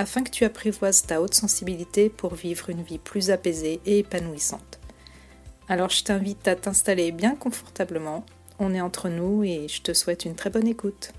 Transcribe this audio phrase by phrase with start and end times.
[0.00, 4.80] afin que tu apprivoises ta haute sensibilité pour vivre une vie plus apaisée et épanouissante.
[5.68, 8.24] Alors je t'invite à t'installer bien confortablement,
[8.58, 11.12] on est entre nous et je te souhaite une très bonne écoute.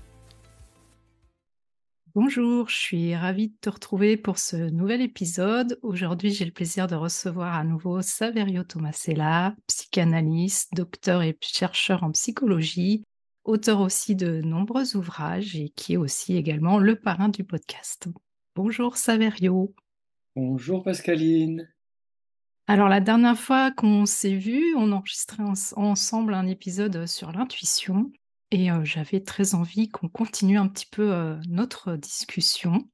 [2.14, 5.78] Bonjour, je suis ravie de te retrouver pour ce nouvel épisode.
[5.82, 12.10] Aujourd'hui, j'ai le plaisir de recevoir à nouveau Saverio Tomasella, psychanalyste, docteur et chercheur en
[12.10, 13.04] psychologie,
[13.44, 18.08] auteur aussi de nombreux ouvrages et qui est aussi également le parrain du podcast.
[18.54, 19.74] Bonjour Saverio.
[20.36, 21.72] Bonjour Pascaline.
[22.66, 25.42] Alors la dernière fois qu'on s'est vu, on enregistrait
[25.74, 28.12] ensemble un épisode sur l'intuition
[28.50, 32.86] et euh, j'avais très envie qu'on continue un petit peu euh, notre discussion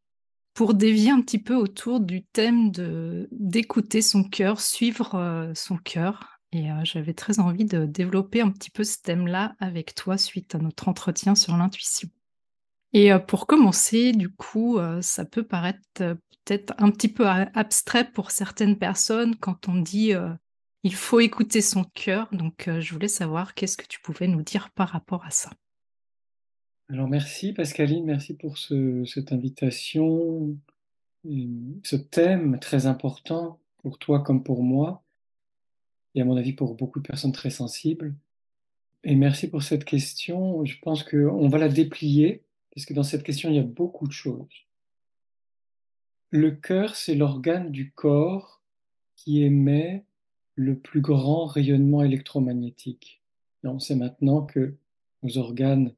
[0.54, 5.76] pour dévier un petit peu autour du thème de d'écouter son cœur, suivre euh, son
[5.76, 6.38] cœur.
[6.52, 10.58] Et j'avais très envie de développer un petit peu ce thème-là avec toi suite à
[10.58, 12.08] notre entretien sur l'intuition.
[12.92, 15.80] Et pour commencer, du coup, ça peut paraître
[16.44, 20.12] peut-être un petit peu abstrait pour certaines personnes quand on dit
[20.84, 22.28] il faut écouter son cœur.
[22.32, 25.50] Donc, je voulais savoir qu'est-ce que tu pouvais nous dire par rapport à ça.
[26.88, 30.56] Alors, merci Pascaline, merci pour cette invitation,
[31.24, 35.02] ce thème très important pour toi comme pour moi,
[36.14, 38.14] et à mon avis pour beaucoup de personnes très sensibles.
[39.04, 40.64] Et merci pour cette question.
[40.64, 42.42] Je pense qu'on va la déplier
[42.78, 44.68] parce que dans cette question, il y a beaucoup de choses.
[46.30, 48.62] Le cœur, c'est l'organe du corps
[49.16, 50.04] qui émet
[50.54, 53.20] le plus grand rayonnement électromagnétique.
[53.64, 54.76] on sait maintenant que
[55.24, 55.92] nos organes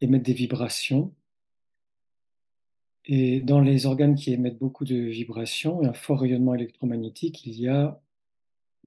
[0.00, 1.14] émettent des vibrations.
[3.04, 7.54] Et dans les organes qui émettent beaucoup de vibrations et un fort rayonnement électromagnétique, il
[7.54, 8.02] y a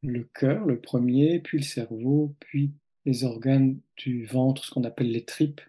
[0.01, 2.73] le cœur, le premier, puis le cerveau, puis
[3.05, 5.61] les organes du ventre, ce qu'on appelle les tripes,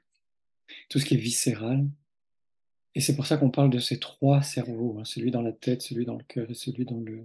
[0.88, 1.86] tout ce qui est viscéral.
[2.94, 5.82] Et c'est pour ça qu'on parle de ces trois cerveaux, hein, celui dans la tête,
[5.82, 7.24] celui dans le cœur et celui dans le,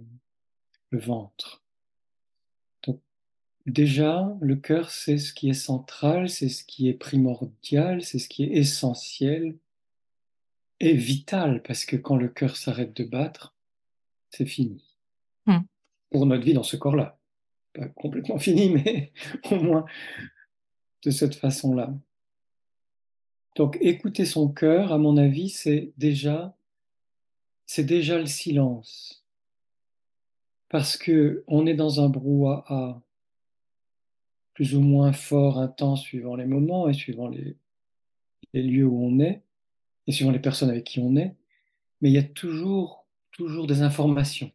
[0.90, 1.62] le ventre.
[2.84, 3.00] Donc
[3.66, 8.28] déjà, le cœur, c'est ce qui est central, c'est ce qui est primordial, c'est ce
[8.28, 9.56] qui est essentiel
[10.80, 13.54] et vital, parce que quand le cœur s'arrête de battre,
[14.30, 14.82] c'est fini.
[15.46, 15.60] Hmm.
[16.10, 17.18] Pour notre vie dans ce corps-là.
[17.74, 19.12] Pas complètement fini, mais
[19.50, 19.84] au moins
[21.04, 21.94] de cette façon-là.
[23.60, 26.56] Donc écouter son cœur, à mon avis, c'est déjà,
[27.66, 29.22] c'est déjà le silence.
[30.70, 33.02] Parce que on est dans un brouhaha
[34.54, 37.54] plus ou moins fort, intense, suivant les moments et suivant les,
[38.54, 39.42] lieux où on est,
[40.06, 41.36] et suivant les personnes avec qui on est.
[42.00, 44.52] Mais il y a toujours, toujours des informations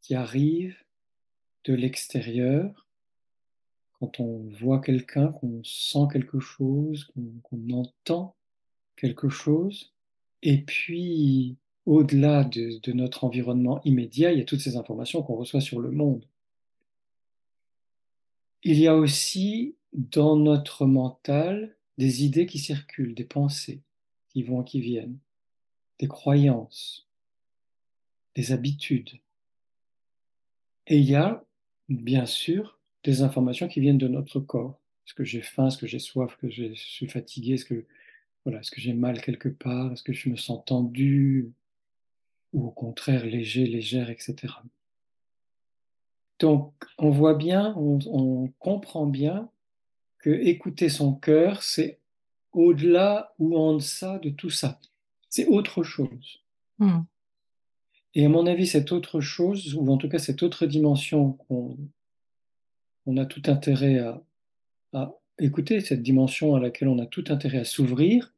[0.00, 0.82] qui arrivent
[1.64, 2.83] de l'extérieur
[4.04, 7.10] quand on voit quelqu'un, qu'on sent quelque chose,
[7.42, 8.36] qu'on entend
[8.96, 9.92] quelque chose.
[10.42, 11.56] Et puis,
[11.86, 15.80] au-delà de, de, notre environnement immédiat, il y a toutes ces informations qu'on reçoit sur
[15.80, 16.24] le monde.
[18.62, 23.82] Il y a aussi dans notre mental des idées qui circulent, des pensées
[24.30, 25.18] qui vont et qui viennent,
[25.98, 27.08] des croyances,
[28.34, 29.20] des habitudes.
[30.86, 31.44] Et il y a,
[31.88, 32.73] bien sûr,
[33.04, 34.80] des informations qui viennent de notre corps.
[35.06, 37.84] Est-ce que j'ai faim, est-ce que j'ai soif, est-ce que je suis fatigué, est-ce que,
[38.44, 41.52] voilà, est-ce que j'ai mal quelque part, est-ce que je me sens tendu,
[42.54, 44.54] ou au contraire léger, légère, etc.
[46.38, 49.50] Donc, on voit bien, on, comprend bien
[50.18, 52.00] que écouter son cœur, c'est
[52.52, 54.80] au-delà ou en deçà de tout ça.
[55.28, 56.42] C'est autre chose.
[56.78, 57.02] Hmm.
[58.14, 61.76] Et à mon avis, cette autre chose, ou en tout cas cette autre dimension qu'on
[63.06, 64.22] on a tout intérêt à,
[65.40, 68.32] écouter, cette dimension à laquelle on a tout intérêt à s'ouvrir,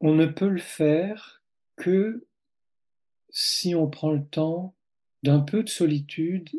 [0.00, 1.42] on ne peut le faire
[1.76, 2.26] que
[3.30, 4.74] si on prend le temps
[5.22, 6.50] d'un peu de solitude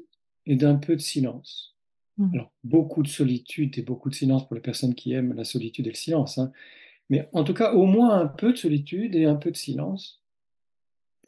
[0.45, 1.77] et d'un peu de silence.
[2.17, 2.33] Mmh.
[2.33, 5.87] Alors, beaucoup de solitude et beaucoup de silence pour les personnes qui aiment la solitude
[5.87, 6.51] et le silence, hein.
[7.09, 10.21] mais en tout cas, au moins un peu de solitude et un peu de silence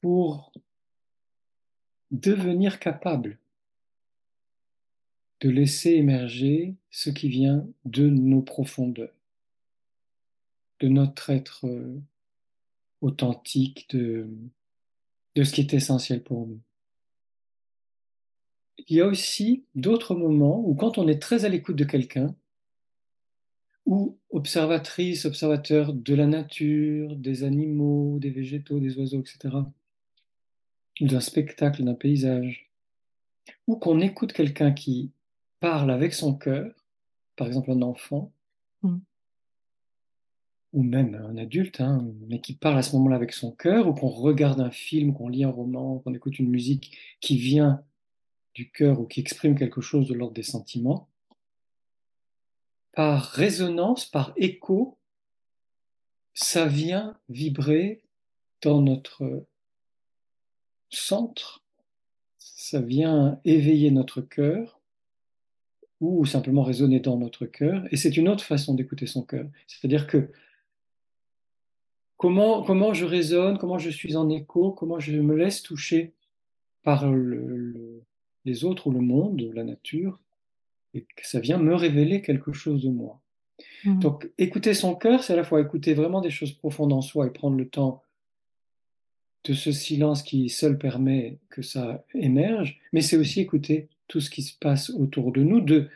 [0.01, 0.51] pour
[2.09, 3.37] devenir capable
[5.41, 9.13] de laisser émerger ce qui vient de nos profondeurs,
[10.79, 11.99] de notre être euh,
[13.01, 14.29] authentique, de,
[15.35, 16.61] de ce qui est essentiel pour nous.
[18.87, 22.35] il y a aussi d'autres moments où quand on est très à l'écoute de quelqu'un,
[23.87, 29.55] ou observatrice, observateur de la nature, des animaux, des végétaux, des oiseaux, etc.,
[30.99, 32.69] d'un spectacle, d'un paysage,
[33.65, 35.11] ou qu'on écoute quelqu'un qui
[35.61, 36.73] parle avec son cœur,
[37.37, 38.33] par exemple un enfant,
[38.81, 38.97] mm.
[40.73, 43.93] ou même un adulte, hein, mais qui parle à ce moment-là avec son cœur, ou
[43.93, 47.85] qu'on regarde un film, qu'on lit un roman, qu'on écoute une musique qui vient
[48.55, 51.07] du cœur ou qui exprime quelque chose de l'ordre des sentiments,
[52.93, 54.97] par résonance, par écho,
[56.33, 58.03] ça vient vibrer
[58.63, 59.45] dans notre
[60.89, 61.63] centre,
[62.39, 64.80] ça vient éveiller notre cœur
[66.01, 67.83] ou simplement résonner dans notre cœur.
[67.91, 69.45] Et c'est une autre façon d'écouter son cœur.
[69.67, 70.29] C'est-à-dire que
[72.17, 76.13] comment, comment je résonne, comment je suis en écho, comment je me laisse toucher
[76.83, 77.09] par
[78.45, 80.19] les autres ou le monde, la nature,
[80.93, 83.21] et que ça vient me révéler quelque chose de moi.
[83.85, 83.99] Mmh.
[83.99, 87.27] Donc, écouter son cœur, c'est à la fois écouter vraiment des choses profondes en soi
[87.27, 88.01] et prendre le temps
[89.43, 94.29] de ce silence qui seul permet que ça émerge, mais c'est aussi écouter tout ce
[94.29, 95.87] qui se passe autour de nous, de,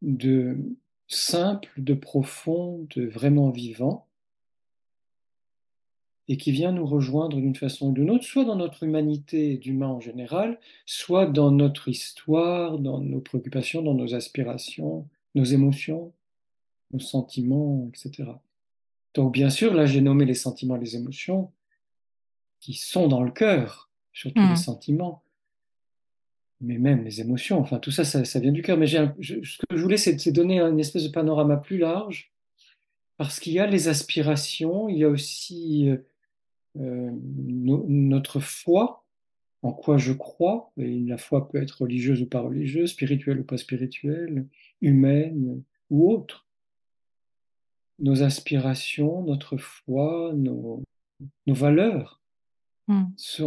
[0.00, 0.56] de
[1.06, 4.06] simple, de profond, de vraiment vivant,
[6.28, 9.88] et qui vient nous rejoindre d'une façon ou d'une autre, soit dans notre humanité d'humain
[9.88, 16.14] en général, soit dans notre histoire, dans nos préoccupations, dans nos aspirations, nos émotions,
[16.90, 18.30] nos sentiments, etc.
[19.12, 21.52] Donc bien sûr, là j'ai nommé les sentiments les émotions
[22.60, 24.56] qui sont dans le cœur, surtout les mmh.
[24.56, 25.22] sentiments,
[26.62, 28.78] mais même les émotions, enfin tout ça, ça, vient du cœur.
[28.78, 32.32] Mais ce que je voulais, c'est donner une espèce de panorama plus large,
[33.16, 35.96] parce qu'il y a les aspirations, il y a aussi euh,
[36.78, 39.04] euh, notre foi,
[39.62, 43.44] en quoi je crois, et la foi peut être religieuse ou pas religieuse, spirituelle ou
[43.44, 44.46] pas spirituelle,
[44.80, 46.46] humaine ou autre.
[47.98, 50.82] Nos aspirations, notre foi, nos,
[51.46, 52.20] valeurs,
[52.88, 53.04] hmm.
[53.16, 53.42] ce,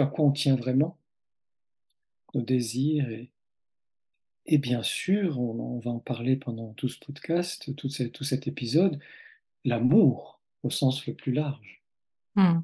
[0.00, 0.98] à quoi on tient vraiment,
[2.34, 3.08] nos désirs.
[3.10, 3.30] Et,
[4.46, 8.98] et bien sûr, on, va en parler pendant tout ce podcast, tout, tout cet épisode,
[9.64, 11.82] l'amour au sens le plus large.
[12.36, 12.60] Hmm.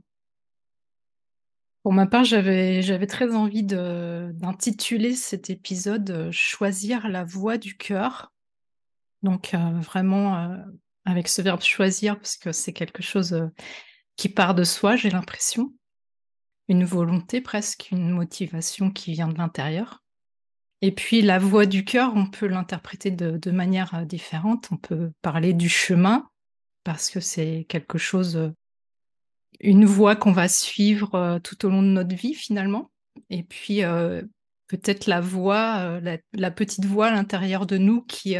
[1.82, 8.32] Pour ma part, j'avais, très envie d'intituler cet épisode euh, Choisir la voie du cœur.
[9.22, 10.56] Donc euh, vraiment euh,
[11.04, 13.48] avec ce verbe choisir, parce que c'est quelque chose
[14.16, 15.72] qui part de soi, j'ai l'impression.
[16.70, 20.02] Une volonté presque, une motivation qui vient de l'intérieur.
[20.80, 24.68] Et puis la voie du cœur, on peut l'interpréter de, manière différente.
[24.70, 26.30] On peut parler du chemin,
[26.84, 28.54] parce que c'est quelque chose
[29.60, 32.90] une voie qu'on va suivre euh, tout au long de notre vie finalement.
[33.28, 34.22] Et puis euh,
[34.68, 38.36] peut-être la euh, la, petite voix à l'intérieur de nous qui,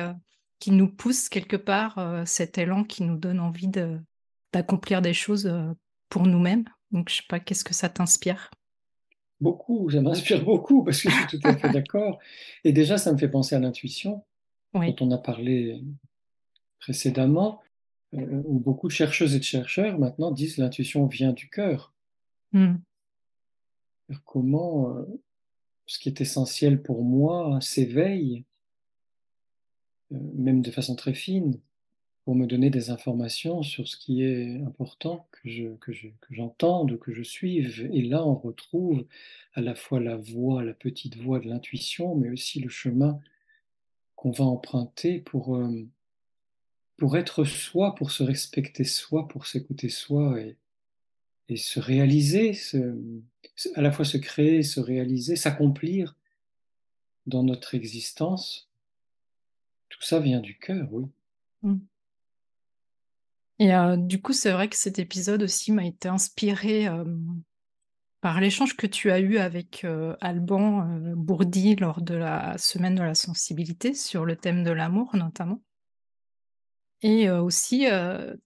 [0.58, 3.70] qui nous pousse quelque part, cet élan qui nous donne envie
[4.52, 5.52] d'accomplir des choses
[6.08, 6.64] pour nous-mêmes.
[6.90, 8.50] Donc je sais pas, qu'est-ce que ça t'inspire?
[9.40, 12.18] Beaucoup, ça m'inspire beaucoup parce que je suis tout à fait d'accord.
[12.64, 14.24] Et déjà, ça me fait penser à l'intuition,
[14.74, 15.82] dont on a parlé
[16.78, 17.60] précédemment.
[18.14, 21.94] Euh, où beaucoup de chercheuses et de chercheurs maintenant disent l'intuition vient du cœur.
[22.52, 22.76] Hmm.
[24.24, 25.04] Comment euh,
[25.86, 28.44] ce qui est essentiel pour moi s'éveille,
[30.12, 31.60] euh, même de façon très fine,
[32.30, 36.32] pour me donner des informations sur ce qui est important que, je, que, je, que
[36.32, 37.90] j'entende, que je suive.
[37.92, 39.04] Et là, on retrouve
[39.54, 43.18] à la fois la voix, la petite voix de l'intuition, mais aussi le chemin
[44.14, 45.60] qu'on va emprunter pour
[46.98, 50.56] pour être soi, pour se respecter soi, pour s'écouter soi et,
[51.48, 52.56] et se réaliser,
[53.74, 56.14] à la fois se créer, se réaliser, s'accomplir
[57.26, 58.70] dans notre existence,
[59.88, 61.06] tout ça vient du cœur, oui.
[61.62, 61.78] Mm.
[63.60, 67.04] Et euh, du coup, c'est vrai que cet épisode aussi m'a été inspiré euh,
[68.22, 73.02] par l'échange que tu as eu avec euh, Alban Bourdi lors de la semaine de
[73.02, 75.60] la sensibilité sur le thème de l'amour notamment.
[77.02, 77.86] Et aussi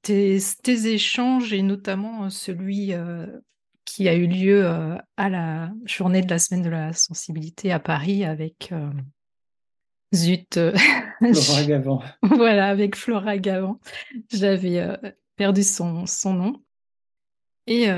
[0.02, 2.92] tes, échanges, et notamment celui
[3.84, 4.64] qui a eu lieu
[5.16, 8.72] à la journée de la semaine de la sensibilité à Paris avec
[10.14, 10.58] Zut.
[11.20, 12.02] Flora Gavant.
[12.22, 13.80] voilà, avec Flora Gavant.
[14.32, 14.96] J'avais
[15.36, 16.62] perdu son, son nom.
[17.66, 17.88] Et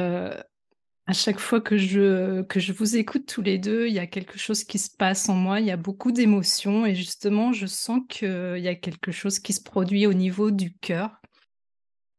[1.07, 4.09] à chaque fois que je, que je vous écoute tous les deux, il y a
[4.09, 7.67] quelque chose qui se passe en moi, il y a beaucoup d'émotions et justement, je
[7.67, 11.21] sens qu'il y a quelque chose qui se produit au niveau du cœur.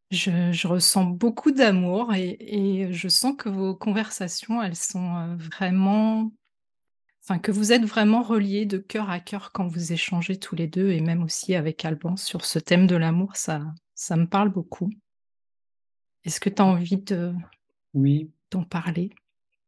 [0.10, 6.32] Je, ressens beaucoup d'amour et, je sens que vos conversations, elles sont euh, vraiment...
[7.30, 10.68] Enfin, que vous êtes vraiment reliés de cœur à cœur quand vous échangez tous les
[10.68, 13.66] deux et même aussi avec Alban sur ce thème de l'amour, ça,
[13.96, 14.90] ça me parle beaucoup.
[16.24, 17.34] Est-ce que tu as envie de
[17.94, 18.32] oui.
[18.50, 19.10] d'en parler?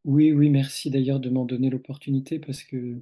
[0.06, 3.02] Oui, oui, merci d'ailleurs de m'en donner l'opportunité parce que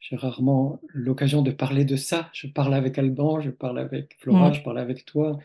[0.00, 2.30] j'ai rarement l'occasion de parler de ça.
[2.32, 5.38] Je parle avec Alban, je parle avec Flora, je parle avec toi.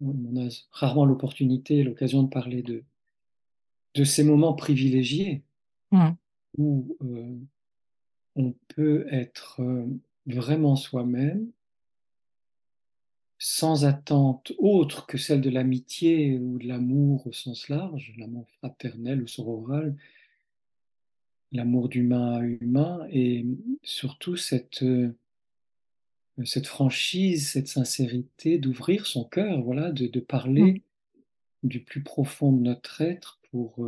[0.00, 2.82] On a rarement l'opportunité, l'occasion de parler de,
[3.94, 5.44] de ces moments privilégiés
[6.58, 7.36] où euh,
[8.34, 9.86] on peut être euh,
[10.26, 11.50] vraiment soi-même,
[13.38, 19.22] sans attente autre que celle de l'amitié ou de l'amour au sens large, l'amour fraternel
[19.22, 19.94] ou sororal,
[21.52, 23.44] l'amour d'humain à humain, et
[23.82, 25.14] surtout cette, euh,
[26.44, 31.68] cette franchise, cette sincérité d'ouvrir son cœur, voilà, de, de parler mm.
[31.68, 33.86] du plus profond de notre être pour,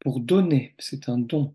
[0.00, 1.54] pour donner, c'est un don,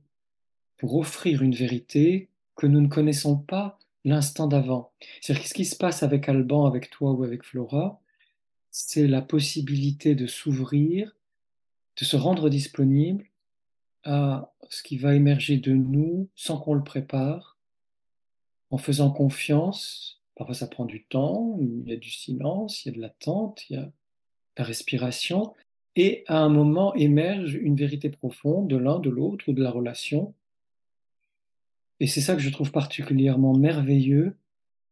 [0.77, 4.91] pour offrir une vérité que nous ne connaissons pas l'instant d'avant.
[5.19, 7.99] C'est-à-dire que ce qui se passe avec Alban, avec toi ou avec Flora,
[8.71, 11.15] c'est la possibilité de s'ouvrir,
[11.99, 13.25] de se rendre disponible
[14.03, 17.57] à ce qui va émerger de nous sans qu'on le prépare,
[18.69, 20.21] en faisant confiance.
[20.35, 23.69] Parfois ça prend du temps, il y a du silence, il y a de l'attente,
[23.69, 23.91] il y a
[24.57, 25.53] la respiration,
[25.95, 29.71] et à un moment émerge une vérité profonde de l'un, de l'autre ou de la
[29.71, 30.33] relation.
[31.99, 34.35] Et c'est ça que je trouve particulièrement merveilleux,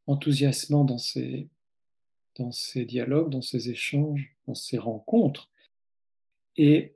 [0.07, 1.49] enthousiasmant dans ces,
[2.35, 5.49] dans ces dialogues, dans ces échanges, dans ces rencontres.
[6.55, 6.95] Et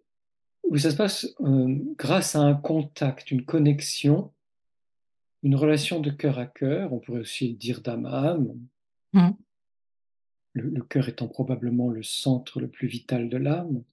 [0.64, 4.32] où ça se passe euh, grâce à un contact, une connexion,
[5.44, 8.58] une relation de cœur à cœur, on pourrait aussi dire d'âme à âme,
[9.14, 9.30] mmh.
[10.54, 13.84] le, le cœur étant probablement le centre le plus vital de l'âme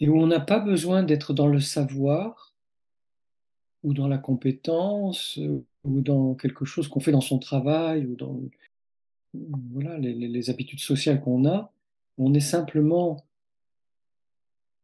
[0.00, 2.54] et où on n'a pas besoin d'être dans le savoir
[3.82, 5.38] ou dans la compétence
[5.84, 8.40] ou dans quelque chose qu'on fait dans son travail ou dans
[9.72, 11.72] voilà, les, habitudes sociales qu'on a.
[12.16, 13.24] On est simplement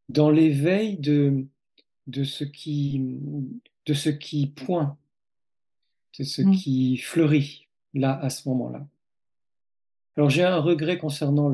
[0.09, 1.45] dans l'éveil de,
[2.07, 3.01] de, ce qui,
[3.85, 4.97] de ce qui pointe,
[6.19, 6.51] de ce mm.
[6.55, 8.87] qui fleurit là, à ce moment-là.
[10.15, 11.53] Alors j'ai un regret concernant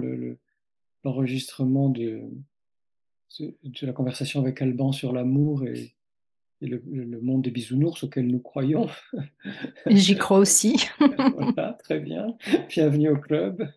[1.04, 2.22] l'enregistrement de,
[3.40, 5.94] de la conversation avec Alban sur l'amour et,
[6.62, 8.88] le, monde des bisounours auquel nous croyons.
[9.88, 10.76] J'y crois aussi.
[11.00, 12.38] voilà, très bien.
[12.70, 13.68] Bienvenue au club.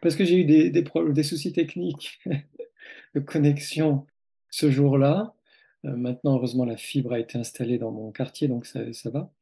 [0.00, 2.20] Parce que j'ai eu des, des, soucis techniques
[3.14, 4.06] de connexion
[4.48, 5.34] ce jour-là.
[5.84, 9.32] Euh, maintenant, heureusement, la fibre a été installée dans mon quartier, donc ça, ça va.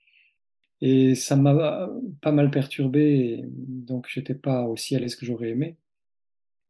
[0.81, 1.90] Et ça m'a
[2.23, 5.76] pas mal perturbé, donc j'étais pas aussi à l'aise que j'aurais aimé.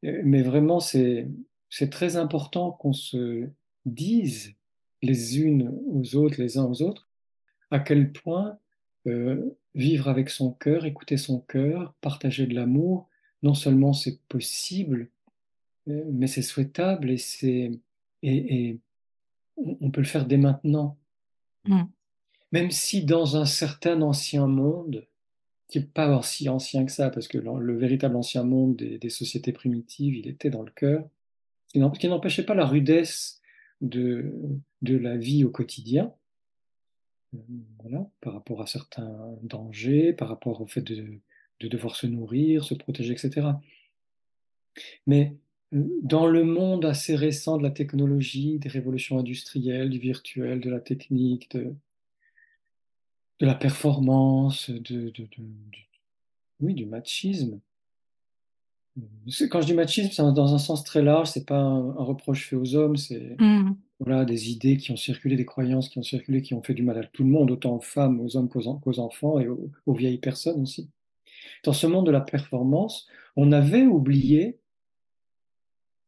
[0.03, 1.29] Mais vraiment, c'est
[1.73, 3.49] c'est très important qu'on se
[3.87, 4.55] dise
[5.00, 7.09] les unes aux autres, les uns aux autres,
[7.71, 8.59] à quel point
[9.07, 13.09] euh, vivre avec son cœur, écouter son cœur, partager de l'amour,
[13.43, 15.09] non seulement c'est possible,
[15.88, 17.71] euh, mais c'est souhaitable et, c'est,
[18.23, 18.79] et,
[19.57, 20.99] on peut le faire dès maintenant.
[21.64, 21.85] Mm.
[22.52, 25.07] Même si dans un certain ancien monde,
[25.69, 29.52] qui n'est pas aussi ancien que ça, parce que le, véritable ancien monde des sociétés
[29.52, 31.09] primitives, il était dans le cœur,
[31.73, 33.41] qui n'empêchait pas la rudesse
[33.81, 34.33] de,
[34.83, 36.12] de la vie au quotidien,
[37.35, 37.38] euh,
[37.81, 41.21] voilà, par rapport à certains dangers, par rapport au fait de,
[41.61, 43.49] de devoir se nourrir, se protéger, etc.
[45.07, 45.37] Mais
[45.75, 50.71] euh, dans le monde assez récent de la technologie, des révolutions industrielles, du virtuel, de
[50.71, 51.75] la technique, de,
[53.41, 55.29] de la performance, de, de,
[56.61, 57.61] oui, du machisme,
[59.51, 62.57] quand je dis machisme, c'est dans un sens très large, c'est pas un, reproche fait
[62.57, 63.75] aux hommes, c'est mm.
[64.01, 66.83] voilà, des idées qui ont circulé, des croyances qui ont circulé, qui ont fait du
[66.83, 70.19] mal à tout le monde, autant aux femmes, aux hommes qu'aux enfants et aux, vieilles
[70.19, 70.91] personnes aussi.
[71.65, 73.07] Dans ce monde de la performance,
[73.37, 74.59] on avait oublié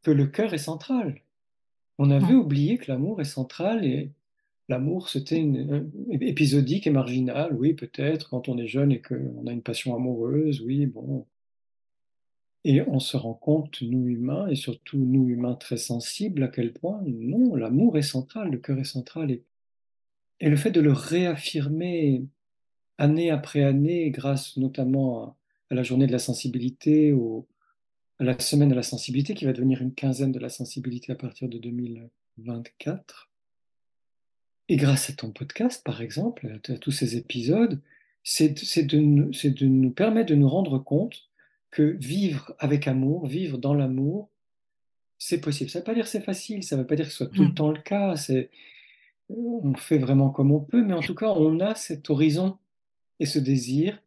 [0.03, 1.23] que le cœur est central.
[1.99, 2.39] On avait mm.
[2.39, 4.11] oublié que l'amour est central et
[4.69, 5.43] l'amour c'était
[6.21, 10.61] épisodique et marginal, oui peut-être quand on est jeune et qu'on a une passion amoureuse,
[10.61, 11.27] oui bon
[12.65, 16.73] et on se rend compte, nous humains, et surtout nous humains très sensibles, à quel
[16.73, 19.31] point, non, l'amour est central, le cœur est central.
[19.31, 19.45] Et,
[20.41, 22.25] le fait de le réaffirmer
[22.99, 25.37] année après année, grâce notamment
[25.71, 27.15] à, la journée de la sensibilité,
[28.19, 31.17] à la semaine de la sensibilité, qui va devenir une quinzaine de la sensibilité à
[31.17, 33.31] partir de 2024,
[34.69, 37.81] et grâce à ton podcast, par exemple, à, tous ces épisodes,
[38.23, 38.49] c'est
[38.83, 41.29] de nous permettre de nous rendre compte
[41.75, 44.31] que vivre avec amour, vivre dans l'amour,
[45.19, 45.71] c'est possible.
[45.71, 47.19] Ça ne veut pas dire que c'est facile, ça ne veut pas dire que ce
[47.19, 47.55] soit tout le mm.
[47.55, 48.15] temps le cas.
[48.15, 48.49] C'est,
[49.29, 52.59] on fait vraiment comme on peut, mais en tout cas, on a cet horizon
[53.19, 54.01] et ce désir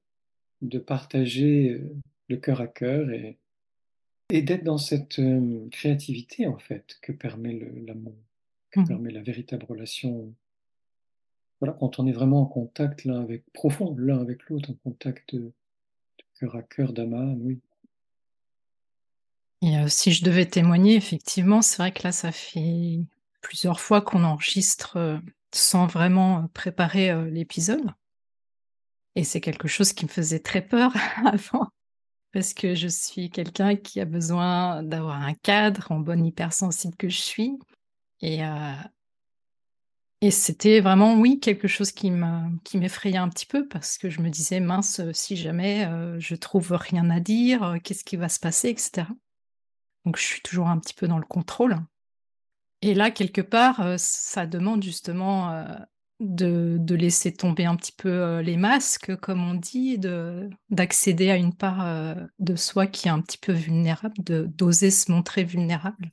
[0.62, 1.94] de partager euh,
[2.30, 3.38] le cœur à cœur et,
[4.30, 8.16] et d'être dans cette euh, créativité, en fait, que permet l'amour,
[8.72, 8.88] que Mhm.
[8.88, 10.34] permet la véritable relation.
[11.60, 15.36] Voilà, quand on est vraiment en contact l'un avec, profond, l'un avec l'autre, en contact
[16.40, 17.60] cœur à cœur, d'âme oui.
[19.62, 23.00] Et euh, si je devais témoigner, effectivement, c'est vrai que là, ça fait
[23.42, 25.18] plusieurs fois qu'on enregistre euh,
[25.54, 27.92] sans vraiment euh, préparer l'épisode.
[29.16, 30.94] Et c'est quelque chose qui me faisait très peur
[31.26, 31.68] avant,
[32.34, 37.10] parce que je suis quelqu'un qui a besoin d'avoir un cadre en bonne hypersensible que
[37.10, 37.58] je suis.
[38.22, 38.42] Et,
[40.22, 44.10] et c'était vraiment, oui, quelque chose qui me- qui m'effrayait un petit peu, parce que
[44.10, 48.16] je me disais, mince, si jamais euh, je trouve rien à dire, euh, qu'est-ce qui
[48.16, 49.10] va se passer, etc.
[50.06, 51.78] Donc je suis toujours un petit peu dans le contrôle.
[52.82, 55.66] Et là, quelque part, euh, ça demande justement euh,
[56.20, 61.30] de, de laisser tomber un petit peu euh, les masques, comme on dit, de, d'accéder
[61.32, 65.44] à une part euh, de soi qui est un petit peu vulnérable, d'oser se montrer
[65.44, 66.12] vulnérable.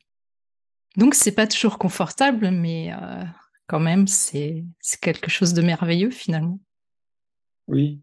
[0.96, 3.24] Donc, c'est pas toujours confortable, mais euh,
[3.66, 4.64] quand même, c'est,
[5.00, 6.60] quelque chose de merveilleux finalement.
[7.68, 8.00] Oui,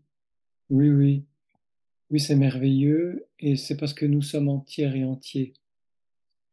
[0.69, 1.25] oui, oui.
[2.11, 5.53] Oui, c'est merveilleux et c'est parce que nous sommes entières et entiers.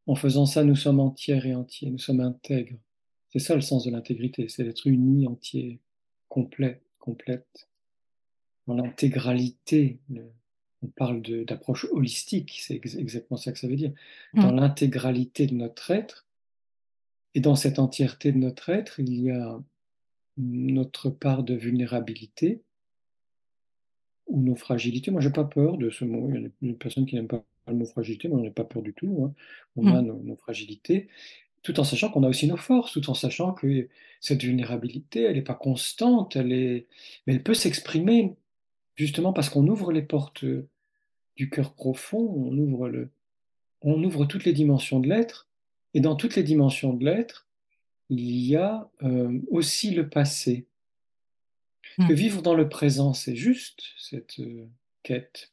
[0.08, 2.78] En faisant ça, nous sommes entières et entiers, nous sommes intègres.
[3.30, 5.80] C'est ça le sens de l'intégrité, c'est d'être uni, entier,
[6.28, 7.68] complet, complète,
[8.68, 10.00] dans l'intégralité.
[10.82, 13.92] On parle d'approche holistique, c'est ex- exactement ça que ça veut dire.
[14.40, 16.27] Dans Mm, l'intégralité de notre être,
[17.38, 19.62] et dans cette entièreté de notre être, il y a
[20.38, 22.62] notre part de vulnérabilité,
[24.26, 25.12] ou nos fragilités.
[25.12, 26.28] Moi, j'ai pas peur de ce mot.
[26.30, 28.64] Il y a des personnes qui n'aiment pas le mot fragilité, mais on n'est pas
[28.64, 29.24] peur du tout.
[29.24, 29.34] hein.
[29.76, 31.06] On a mm, nos, nos fragilités,
[31.62, 33.88] tout en sachant qu'on a aussi nos forces, tout en sachant que
[34.20, 36.88] cette vulnérabilité, elle n'est pas constante, elle est,
[37.28, 38.34] mais elle peut s'exprimer
[38.96, 40.44] justement parce qu'on ouvre les portes
[41.36, 43.10] du cœur profond, on ouvre le,
[43.82, 45.47] on ouvre toutes les dimensions de l'être,
[45.94, 47.48] et dans toutes les dimensions de l'être,
[48.10, 50.66] il y a euh, aussi le passé.
[51.96, 54.66] Parce que mm, vivre dans le présent, c'est juste cette euh,
[55.02, 55.52] quête.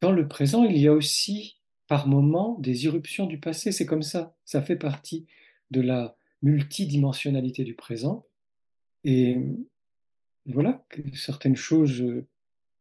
[0.00, 3.72] Dans le présent, il y a aussi par moments des irruptions du passé.
[3.72, 4.36] C'est comme ça.
[4.44, 5.26] Ça fait partie
[5.70, 8.26] de la multidimensionnalité du présent.
[9.04, 9.38] Et
[10.46, 12.26] voilà, que certaines choses euh,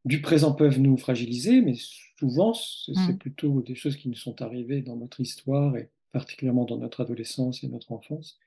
[0.06, 1.76] du présent peuvent nous fragiliser, mais
[2.18, 3.18] souvent, c'est c'est mm.
[3.18, 7.62] plutôt des choses qui nous sont arrivées dans notre histoire et particulièrement dans notre adolescence
[7.64, 8.40] et notre enfance,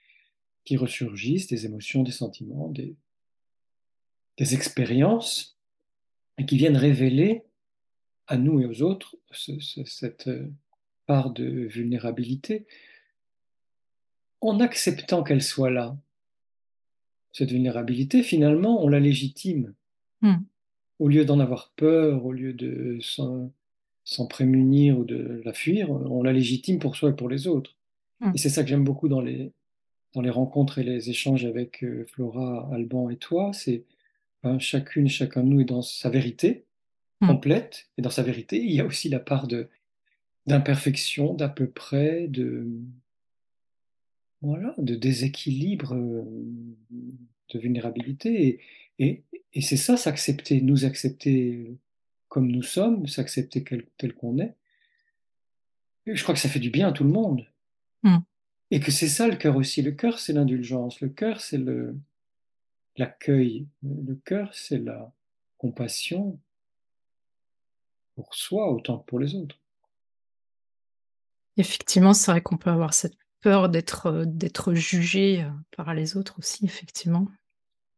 [0.64, 2.96] qui ressurgissent, des émotions, des sentiments, des,
[4.38, 5.58] des expériences,
[6.38, 7.42] et qui viennent révéler
[8.26, 10.48] à nous et aux autres ce- ce- cette euh,
[11.06, 11.44] part de
[11.76, 12.66] vulnérabilité,
[14.40, 15.94] en acceptant qu'elle soit là.
[17.32, 19.74] Cette vulnérabilité, finalement, on la légitime.
[20.22, 20.36] mm.
[21.00, 23.52] Au lieu d'en avoir peur, au lieu de s'en
[24.08, 27.76] s'en prémunir ou de la fuir, on la légitime pour soi et pour les autres.
[28.22, 29.52] Et Mm, c'est ça que j'aime beaucoup dans les,
[30.14, 33.84] dans les rencontres et les échanges avec euh, Flora, Alban et toi, c'est
[34.42, 36.64] ben, chacune, chacun de nous est dans sa vérité
[37.20, 39.68] mm, complète, et dans sa vérité, il y a aussi la part de
[40.46, 42.66] d'imperfection, d'à peu près, de,
[44.40, 46.24] voilà, de déséquilibre, euh,
[47.52, 48.48] de vulnérabilité.
[48.48, 48.60] Et,
[48.98, 51.76] et, et c'est ça, s'accepter, nous accepter
[52.38, 53.64] comme nous sommes, s'accepter
[53.96, 54.54] tel qu'on est.
[56.06, 57.44] Je crois que ça fait du bien à tout le monde.
[58.04, 58.18] mm.
[58.70, 59.82] Et que c'est ça le cœur aussi.
[59.82, 61.00] Le cœur, c'est l'indulgence.
[61.00, 61.98] Le cœur, c'est le,
[62.96, 63.66] l'accueil.
[63.82, 65.12] Le cœur, c'est la
[65.56, 66.38] compassion
[68.14, 69.58] pour soi autant que pour les autres.
[71.56, 76.38] Effectivement, c'est vrai qu'on peut avoir cette peur d'être d'être jugé euh, par les autres
[76.38, 77.26] aussi, effectivement.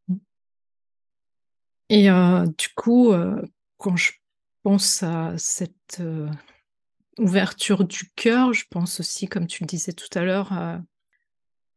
[0.08, 0.16] Mm.
[1.90, 3.42] Et euh, du coup, euh,
[3.76, 4.12] quand je
[4.62, 6.28] pense à cette euh,
[7.18, 10.80] ouverture du cœur, je pense aussi, comme tu le disais tout à l'heure, à,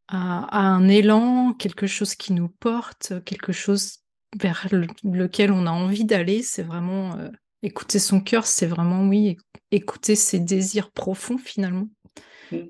[0.07, 3.99] à- à un élan, quelque chose qui nous porte, quelque chose
[4.39, 6.41] vers le- lequel on a envie d'aller.
[6.43, 7.29] C'est vraiment euh,
[7.61, 9.37] écouter son cœur, c'est vraiment, oui,
[9.71, 11.87] écouter ses désirs profonds finalement,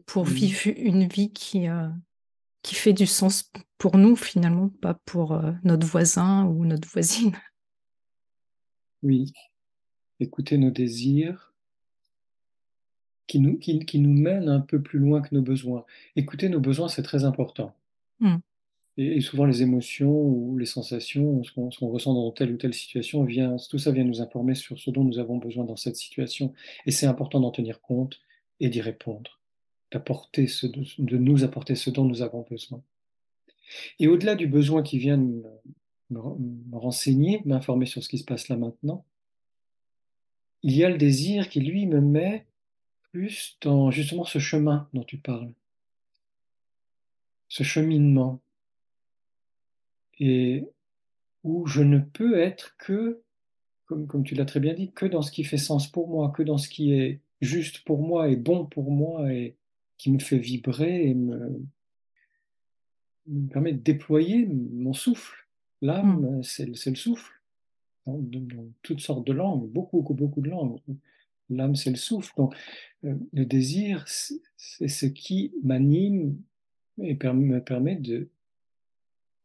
[0.06, 0.30] pour Mm.
[0.30, 1.90] vivre une vie qui, euh,
[2.62, 7.36] qui fait du sens pour nous finalement, pas pour euh, notre voisin ou notre voisine.
[9.02, 9.34] Oui,
[10.20, 11.54] écouter nos désirs
[13.28, 15.86] qui nous, qui, qui nous mènent un peu plus loin que nos besoins.
[16.16, 17.74] Écouter nos besoins, c'est très important.
[18.20, 18.38] Mm,
[18.98, 22.74] Et, et souvent, les émotions ou les sensations, ce qu'on ressent dans telle ou telle
[22.74, 25.96] situation, vient, tout ça vient nous informer sur ce dont nous avons besoin dans cette
[25.96, 26.54] situation.
[26.86, 28.20] Et c'est important d'en tenir compte
[28.60, 29.40] et d'y répondre,
[29.92, 32.82] d'apporter ce, de nous apporter ce dont nous avons besoin.
[34.00, 38.58] Et au-delà du besoin qui vient me renseigner, m'informer sur ce qui se passe là
[38.58, 39.06] maintenant,
[40.64, 42.46] il y a le désir qui, lui, me met
[43.12, 45.54] plus dans justement ce chemin dont tu parles,
[47.50, 48.42] ce cheminement,
[50.20, 50.66] et
[51.44, 53.22] où je ne peux être que,
[53.86, 56.32] comme, comme tu l'as très bien dit, que dans ce qui fait sens pour moi,
[56.32, 59.56] que dans ce qui est juste pour moi et bon pour moi et
[59.98, 61.62] qui me fait vibrer et me,
[63.28, 65.48] me permet de déployer mon souffle.
[65.82, 66.44] L'âme, mm.
[66.44, 67.34] c'est le souffle,
[68.06, 70.80] dans, dans, toutes sortes de langues, beaucoup, beaucoup, beaucoup de langues.
[71.50, 72.34] L'âme, c'est le souffle.
[72.38, 72.56] Donc,
[73.04, 76.38] euh, le désir, c'est ce qui m'anime
[77.02, 78.30] et me permet de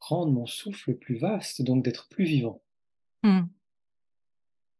[0.00, 2.60] rendre mon souffle plus vaste, donc d'être plus vivant.
[3.22, 3.42] Mm.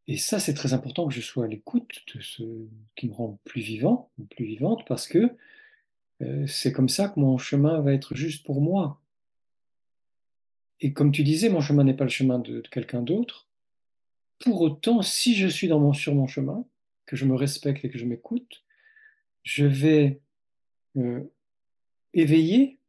[0.07, 2.43] Et ça, c'est très important que je sois à l'écoute de ce
[2.95, 5.35] qui me rend plus vivant, plus vivante, parce que
[6.21, 8.99] euh, c'est comme ça que mon chemin va être juste pour moi.
[10.81, 13.48] Et comme tu disais, mon chemin n'est pas le chemin de, quelqu'un d'autre.
[14.39, 16.65] Pour autant, si je suis dans mon, sur mon chemin,
[17.05, 18.63] que je me respecte et que je m'écoute,
[19.43, 20.21] je vais
[20.97, 21.23] euh,
[22.13, 22.79] éveiller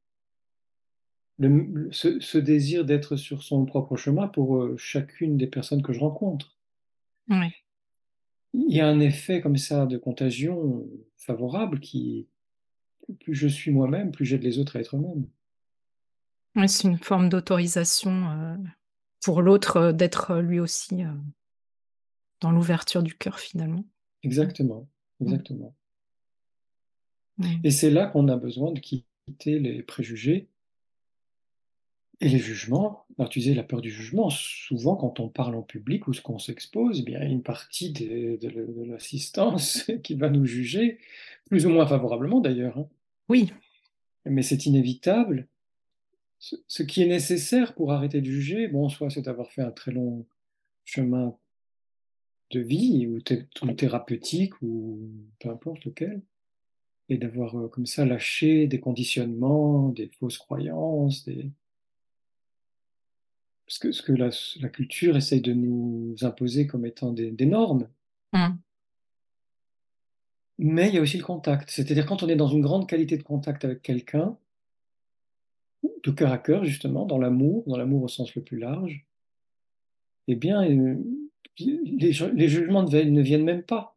[1.38, 6.00] le, ce, désir d'être sur son propre chemin pour euh, chacune des personnes que je
[6.00, 6.58] rencontre.
[8.52, 10.86] Il y a un effet comme ça de contagion
[11.16, 12.28] favorable qui,
[13.20, 15.26] plus je suis moi-même, plus j'aide les autres à être eux-mêmes.
[16.56, 18.56] Oui, c'est une forme d'autorisation euh,
[19.24, 21.04] pour l'autre d'être lui aussi
[22.40, 23.84] dans l'ouverture du cœur finalement.
[24.22, 24.88] Exactement,
[25.20, 25.74] exactement.
[27.64, 30.48] Et c'est là qu'on a besoin de quitter les préjugés
[32.20, 35.62] et les jugements, alors tu disais la peur du jugement, souvent quand on parle en
[35.62, 38.38] public ou qu'on s'expose, eh bien, il y a une partie de,
[38.84, 40.98] l'assistance qui va nous juger,
[41.46, 42.76] plus ou moins favorablement d'ailleurs.
[42.76, 42.88] Hein.
[43.30, 43.50] Oui.
[44.26, 45.48] Mais c'est inévitable.
[46.38, 49.92] Ce, qui est nécessaire pour arrêter de juger, bon, soit c'est d'avoir fait un très
[49.92, 50.26] long
[50.84, 51.36] chemin
[52.50, 53.20] de vie, ou,
[53.74, 55.08] thérapeutique, ou
[55.38, 56.22] peu importe lequel,
[57.08, 61.50] et d'avoir euh, comme ça lâché des conditionnements, des fausses croyances, des,
[63.70, 67.88] ce que, ce que la, culture essaye de nous imposer comme étant des, normes.
[68.32, 68.58] Hum.
[70.58, 71.70] Mais il y a aussi le contact.
[71.70, 74.36] C'est-à-dire quand on est dans une grande qualité de contact avec quelqu'un,
[75.82, 79.06] de cœur à cœur justement, dans l'amour, dans l'amour au sens le plus large,
[80.26, 80.96] eh bien, euh,
[81.58, 83.96] les, jugements ne viennent même pas.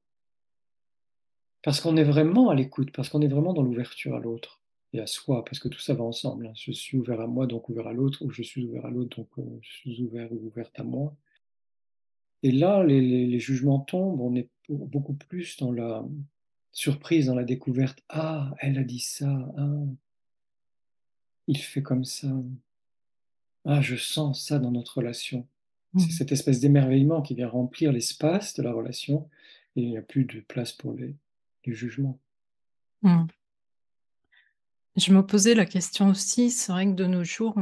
[1.63, 4.61] Parce qu'on est vraiment à l'écoute, parce qu'on est vraiment dans l'ouverture à l'autre
[4.91, 6.47] et à soi, parce que tout ça va ensemble.
[6.47, 6.53] Hein.
[6.55, 9.17] Je suis ouvert à moi, donc ouvert à l'autre, ou je suis ouvert à l'autre,
[9.17, 11.15] donc euh, je suis ouvert ou ouverte à moi.
[12.43, 16.05] Et là, les, jugements tombent, on est beaucoup plus dans la
[16.73, 18.03] surprise, dans la découverte.
[18.09, 19.85] Ah, elle a dit ça, ah,
[21.47, 22.27] il fait comme ça.
[23.65, 25.47] Ah, je sens ça dans notre relation.
[25.97, 26.11] C'est mmh.
[26.11, 29.29] cette espèce d'émerveillement qui vient remplir l'espace de la relation
[29.75, 31.15] et il n'y a plus de place pour les,
[31.65, 32.19] jugements.
[33.03, 33.25] Mmh.
[34.97, 37.55] Je me posais la question aussi, c'est vrai que de nos jours,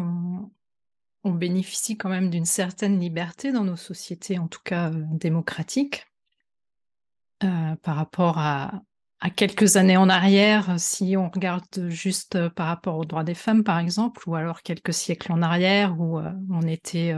[1.24, 6.08] on, bénéficie quand même d'une certaine liberté dans nos sociétés, en tout cas euh, démocratiques,
[7.44, 8.82] euh, par rapport à,
[9.36, 13.64] quelques années en arrière, si on regarde juste euh, par rapport aux droits des femmes,
[13.64, 17.14] par exemple, ou alors quelques siècles en arrière, où on était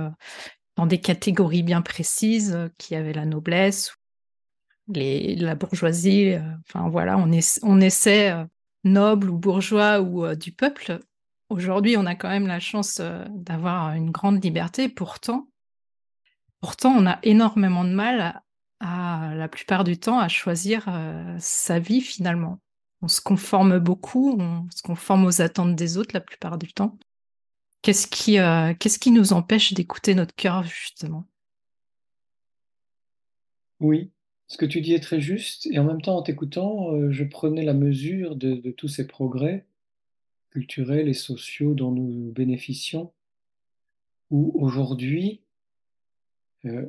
[0.76, 3.96] dans des catégories bien précises, qui avaient la noblesse,
[4.88, 6.36] la bourgeoisie,
[6.68, 8.34] enfin voilà, on, essaie
[8.84, 11.00] noble ou bourgeois ou euh, du peuple,
[11.50, 14.90] aujourd'hui, on a quand même la chance euh, d'avoir une grande liberté.
[14.90, 15.48] Pourtant,
[16.62, 18.42] pourtant, on a énormément de mal
[18.80, 22.60] à, la plupart du temps à choisir euh, sa vie finalement.
[23.02, 26.98] On se conforme beaucoup, on se conforme aux attentes des autres la plupart du temps.
[27.84, 28.38] Qu'est-ce qui,
[28.80, 31.28] qu'est-ce qui nous empêche d'écouter notre cœur justement?
[33.80, 34.10] Oui,
[34.48, 37.24] ce que tu dis est très juste, et en même temps, en t'écoutant, euh, je
[37.24, 39.66] prenais la mesure de, tous ces progrès
[40.52, 43.12] culturels et sociaux dont nous bénéficions,
[44.30, 45.42] où aujourd'hui,
[46.66, 46.86] euh,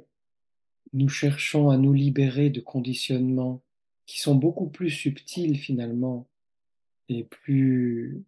[0.92, 3.62] nous cherchons à nous libérer de conditionnements
[4.07, 6.28] qui sont beaucoup plus subtils finalement,
[7.09, 8.22] et plus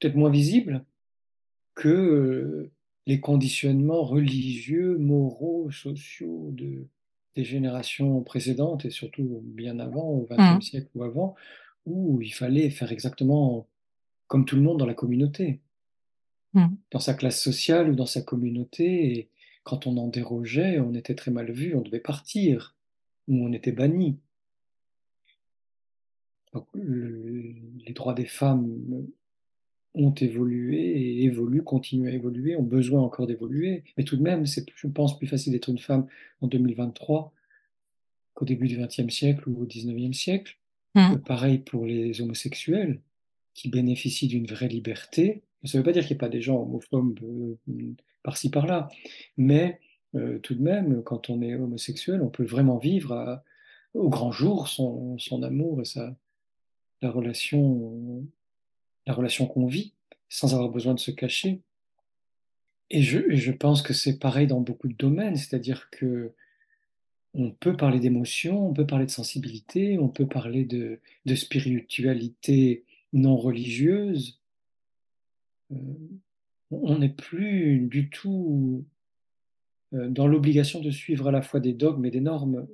[0.00, 0.84] peut-être moins visibles
[1.74, 2.72] que euh,
[3.06, 6.86] les conditionnements religieux, moraux, sociaux de,
[7.36, 10.62] des générations précédentes et surtout bien avant, au XXe mmh.
[10.62, 11.34] siècle ou avant,
[11.86, 13.66] où il fallait faire exactement
[14.26, 15.60] comme tout le monde dans la communauté,
[16.54, 16.66] mmh.
[16.90, 19.18] dans sa classe sociale ou dans sa communauté.
[19.18, 19.28] Et
[19.64, 22.76] quand on en dérogeait, on était très mal vu, on devait partir,
[23.28, 24.18] ou on était banni.
[26.74, 29.06] les droits des femmes
[29.94, 33.84] ont évolué et évoluent, continuent à évoluer, ont besoin encore d'évoluer.
[33.96, 36.06] Mais tout de même, c'est, je pense, plus facile d'être une femme
[36.40, 37.32] en 2023
[38.34, 40.58] qu'au début du XXe siècle ou au XIXe siècle.
[40.94, 41.16] Mm.
[41.26, 43.00] Pareil pour les homosexuels
[43.54, 45.42] qui bénéficient d'une vraie liberté.
[45.64, 48.88] Ça ne veut pas dire qu'il n'y a pas des gens homophobes euh, par-ci par-là,
[49.36, 49.80] mais
[50.14, 53.44] euh, tout de même, quand on est homosexuel, on peut vraiment vivre à-
[53.94, 56.16] au grand jour son, son amour et sa,
[57.02, 58.24] la relation,
[59.06, 59.92] la relation qu'on vit
[60.28, 61.60] sans avoir besoin de se cacher.
[62.90, 66.32] Et je, je pense que c'est pareil dans beaucoup de domaines, c'est-à-dire que
[67.34, 72.84] on peut parler d'émotion, on peut parler de sensibilité, on peut parler de, de spiritualité
[73.12, 74.40] non religieuse.
[75.72, 75.76] Euh,
[76.72, 78.84] on n'est plus du tout
[79.92, 82.66] euh, dans l'obligation de suivre à la fois des dogmes et des normes.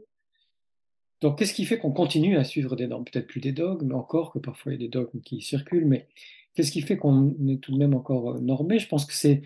[1.23, 3.05] Donc, qu'est-ce qui fait qu'on continue à suivre des normes?
[3.05, 6.07] Peut-être plus des dogmes, encore que parfois il y a des dogmes qui circulent, mais
[6.55, 8.79] qu'est-ce qui fait qu'on est tout de même encore euh, normé?
[8.79, 9.43] Je pense que c'est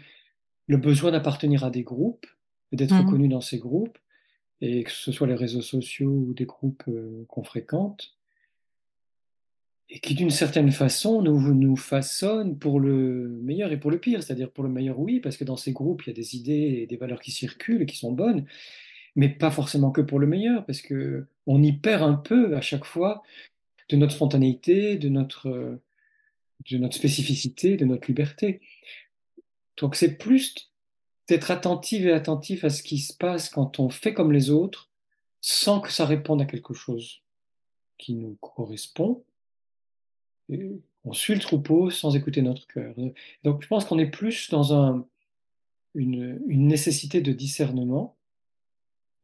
[0.66, 2.26] le besoin d'appartenir à des groupes,
[2.72, 3.06] d'être Mm.
[3.06, 3.98] reconnu dans ces groupes,
[4.60, 8.16] et que ce soit les réseaux sociaux ou des groupes euh, qu'on fréquente,
[9.88, 14.22] et qui d'une certaine façon nous, nous façonnent pour le meilleur et pour le pire.
[14.22, 16.78] C'est-à-dire pour le meilleur, oui, parce que dans ces groupes, il y a des idées
[16.82, 18.44] et des valeurs qui circulent et qui sont bonnes,
[19.16, 22.60] mais pas forcément que pour le meilleur, parce que on y perd un peu à
[22.60, 23.22] chaque fois
[23.88, 25.82] de notre spontanéité, de notre, euh,
[26.70, 28.60] de notre spécificité, de notre liberté.
[29.76, 30.70] Donc c'est plus
[31.28, 34.90] d'être attentif et attentif à ce qui se passe quand on fait comme les autres,
[35.40, 37.22] sans que ça réponde à quelque chose
[37.98, 39.24] qui nous correspond.
[41.04, 42.94] On suit le troupeau sans écouter notre cœur.
[43.44, 45.06] Donc je pense qu'on est plus dans un,
[45.94, 48.16] une nécessité de discernement,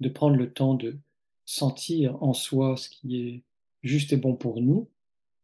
[0.00, 0.96] de prendre le temps de
[1.44, 3.42] sentir en soi ce qui est
[3.82, 4.88] juste et bon pour nous,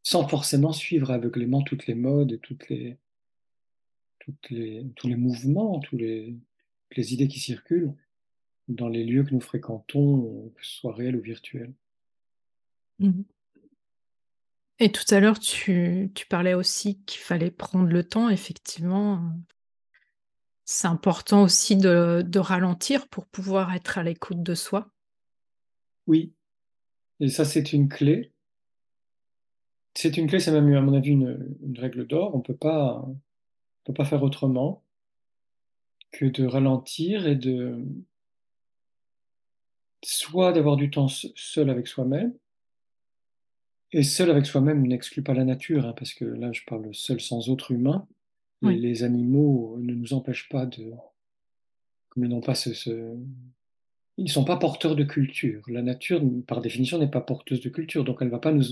[0.02, 2.98] sans forcément suivre aveuglément toutes les modes et toutes les,
[4.96, 6.36] tous les mouvements, tous les,
[6.88, 7.94] toutes les idées qui circulent
[8.68, 11.72] dans les lieux que nous fréquentons, que ce soit réel ou virtuel.
[12.98, 13.22] Mm.
[14.78, 19.32] Et tout à l'heure, tu, tu parlais aussi qu'il fallait prendre le temps, effectivement.
[20.72, 24.88] C'est important aussi de, ralentir pour pouvoir être à l'écoute de soi.
[26.06, 26.32] Oui,
[27.20, 28.32] et ça c'est une clé.
[29.92, 32.34] C'est une clé, c'est même à mon avis une, règle d'or.
[32.34, 34.82] On on peut pas faire autrement
[36.10, 37.84] que de ralentir et de
[40.02, 42.32] soit d'avoir du temps se- seul avec soi-même,
[43.92, 47.20] et seul avec soi-même n'exclut pas la nature, hein, parce que là je parle seul
[47.20, 48.08] sans autre humain.
[48.62, 50.92] Les, animaux ne nous empêchent pas de,
[52.16, 52.70] ils n'ont pas ce,
[54.18, 55.62] ils ne sont pas porteurs de culture.
[55.68, 58.64] La nature, par définition, n'est pas porteuse de culture, donc elle ne va pas nous,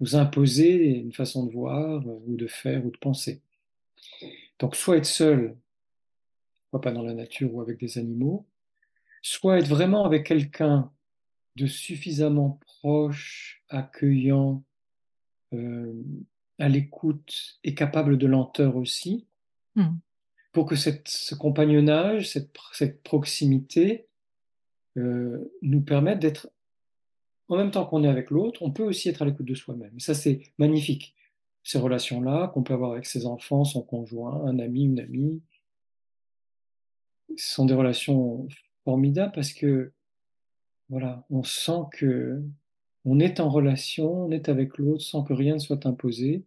[0.00, 3.40] nous imposer une façon de voir, euh, ou de faire, ou de penser.
[4.58, 5.56] Donc soit être seul,
[6.70, 8.46] soit pas dans la nature ou avec des animaux,
[9.22, 10.90] soit être vraiment avec quelqu'un
[11.56, 14.62] de suffisamment proche, accueillant,
[15.52, 15.92] euh,
[16.58, 19.26] à l'écoute et capable de lenteur aussi,
[19.78, 20.00] Mm.
[20.52, 24.08] pour que ce compagnonnage, cette, proximité
[24.96, 26.50] euh, nous permette d'être,
[27.48, 30.00] en même temps qu'on est avec l'autre, on peut aussi être à l'écoute de soi-même.
[30.00, 31.14] Ça, c'est magnifique.
[31.62, 35.42] Ces relations-là qu'on peut avoir avec ses enfants, son conjoint, un ami, une amie,
[37.36, 38.48] ce sont des relations
[38.84, 39.92] formidables parce que,
[40.88, 42.42] voilà, on sent que
[43.04, 46.44] on est en relation, on est avec l'autre sans que rien ne soit imposé.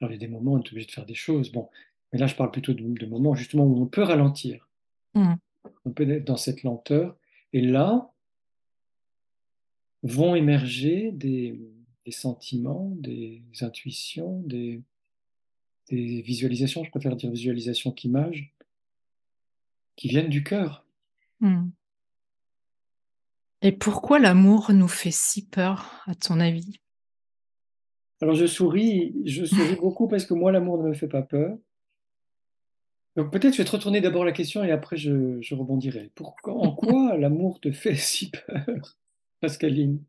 [0.00, 1.68] Alors, il y a des moments où on est obligé de faire des choses, bon,
[2.12, 4.68] mais là, je parle plutôt de, de moments justement où on peut ralentir.
[5.14, 5.34] Mm.
[5.84, 7.16] On peut être dans cette lenteur.
[7.52, 8.10] Et là,
[10.02, 11.60] vont émerger des,
[12.04, 14.82] des sentiments, des intuitions, des,
[15.90, 18.54] des visualisations, je préfère dire visualisation qu'image,
[19.96, 20.84] qui viennent du cœur.
[21.40, 21.68] Mm.
[23.62, 26.80] Et pourquoi l'amour nous fait si peur, à ton avis?
[28.22, 31.58] Alors je souris, je souris beaucoup parce que moi l'amour ne me fait pas peur.
[33.16, 36.10] Donc peut-être je vais te retourner d'abord la question et après je, je rebondirai.
[36.14, 38.98] Pourquoi, en quoi l'amour te fait si peur,
[39.40, 40.02] Pascaline?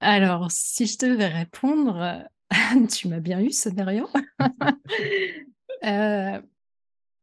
[0.00, 2.24] Alors, si je devais répondre,
[2.92, 4.08] tu m'as bien eu, scénario.
[5.82, 6.40] Euh,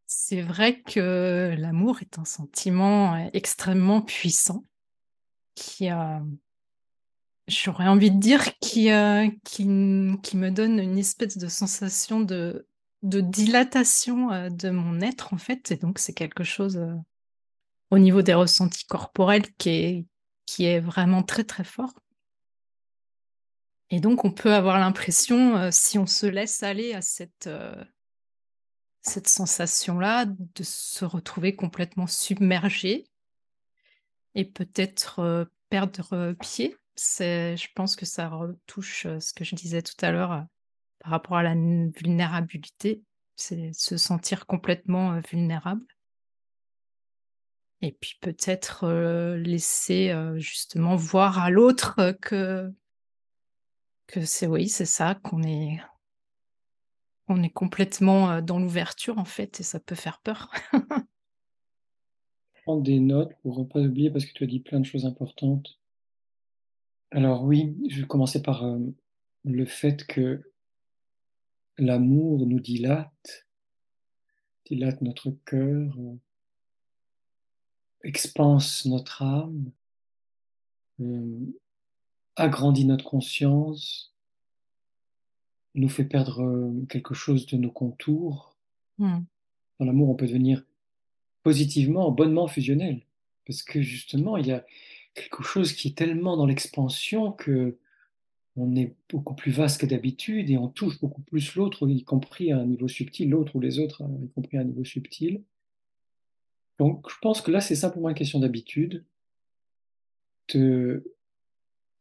[0.06, 4.66] c'est vrai que l'amour est un sentiment euh, extrêmement puissant
[5.56, 6.22] qui a,
[7.48, 9.64] j'aurais envie de dire, qui, euh, qui,
[10.22, 12.68] qui me donne une espèce de sensation de,
[13.04, 15.72] de dilatation euh, de mon être, en fait.
[15.72, 16.96] Et donc, c'est quelque chose euh,
[17.90, 20.06] au niveau des ressentis corporels qui est,
[20.46, 21.94] qui est vraiment très, très fort.
[23.90, 27.50] Et donc, on peut avoir l'impression, euh, si on se laisse aller à cette,
[29.02, 33.08] cette sensation-là de se retrouver complètement submergé
[34.36, 36.78] et peut-être perdre pied.
[36.96, 40.46] C'est, je pense que ça retouche ce que je disais tout à l'heure
[41.02, 43.02] par rapport à la vulnérabilité,
[43.36, 45.86] c'est se sentir complètement vulnérable.
[47.82, 48.88] Et puis peut-être
[49.38, 52.72] laisser justement voir à l'autre que
[54.08, 55.80] que c'est oui, c'est ça, qu'on est
[57.28, 60.52] on est complètement dans l'ouverture en fait, et ça peut faire peur.
[62.64, 65.06] Prends des notes pour ne pas oublier parce que tu as dit plein de choses
[65.06, 65.80] importantes.
[67.10, 68.64] Alors oui, je vais commencer par
[69.44, 70.51] le fait que
[71.78, 73.48] l'amour nous dilate,
[74.66, 75.98] dilate notre cœur,
[78.04, 79.72] expanse notre âme,
[82.36, 84.14] agrandit notre conscience,
[85.76, 88.56] nous fait perdre euh, quelque chose de nos contours.
[88.98, 89.22] Hmm.
[89.80, 90.64] Dans l'amour, on peut devenir
[91.44, 93.02] positivement, bonnement fusionnel.
[93.46, 94.66] Parce que justement, il y a
[95.14, 97.78] quelque chose qui est tellement dans l'expansion que
[98.56, 102.52] on est beaucoup plus vaste que d'habitude et on touche beaucoup plus l'autre, y compris
[102.52, 105.44] à un niveau subtil, l'autre ou les autres, y compris à un niveau subtil.
[106.80, 109.06] Donc, je pense que là, c'est simplement une question d'habitude,
[110.54, 111.16] de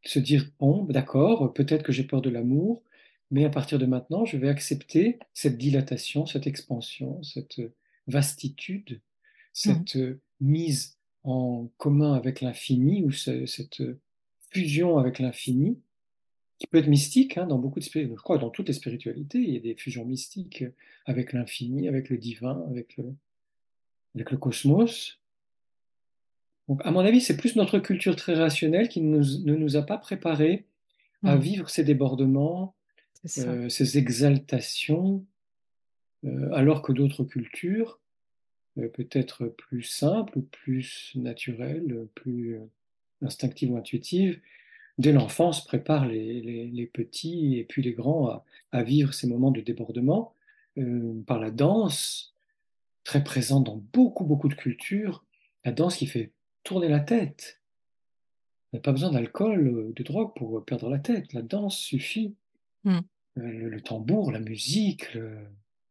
[0.03, 2.83] se dire, bon, d'accord, peut-être que j'ai peur de l'amour,
[3.29, 7.61] mais à partir de maintenant, je vais accepter cette dilatation, cette expansion, cette
[8.07, 8.99] vastitude,
[9.53, 10.17] cette mmh.
[10.41, 13.83] mise en commun avec l'infini, ou cette
[14.49, 15.79] fusion avec l'infini,
[16.61, 19.49] qui peut être mystique hein, dans beaucoup de je crois dans toutes les spiritualités, il
[19.49, 20.63] y a des fusions mystiques
[21.07, 23.15] avec l'infini, avec le divin, avec le,
[24.13, 25.19] avec le cosmos.
[26.67, 29.97] Donc, à mon avis, c'est plus notre culture très rationnelle qui ne nous a pas
[29.97, 30.67] préparés
[31.23, 31.39] à mmh.
[31.39, 32.75] vivre ces débordements,
[33.39, 35.25] euh, ces exaltations,
[36.25, 37.99] euh, alors que d'autres cultures,
[38.77, 42.59] euh, peut-être plus simples, plus naturelles, plus
[43.23, 44.39] instinctives ou intuitives,
[44.97, 50.33] dès l'enfance préparent les, petits et puis les grands à, vivre ces moments de débordement
[51.27, 52.33] par la danse,
[53.03, 55.23] très présente dans beaucoup, beaucoup de cultures,
[55.65, 56.31] la danse qui fait
[56.63, 57.61] tourner la tête.
[58.71, 61.33] On n'a pas besoin d'alcool, de drogue pour perdre la tête.
[61.33, 62.35] La danse suffit.
[62.83, 62.99] Mmh.
[63.37, 65.17] Euh, le, tambour, la musique,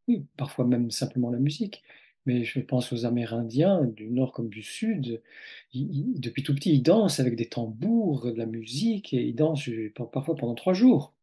[0.09, 1.83] oui, parfois même simplement la musique.
[2.27, 5.23] Mais je pense aux Amérindiens, du nord comme du sud,
[5.75, 9.71] depuis tout petit, ils dansent avec des tambours, de la musique, et ils dansent
[10.13, 11.15] parfois pendant trois jours,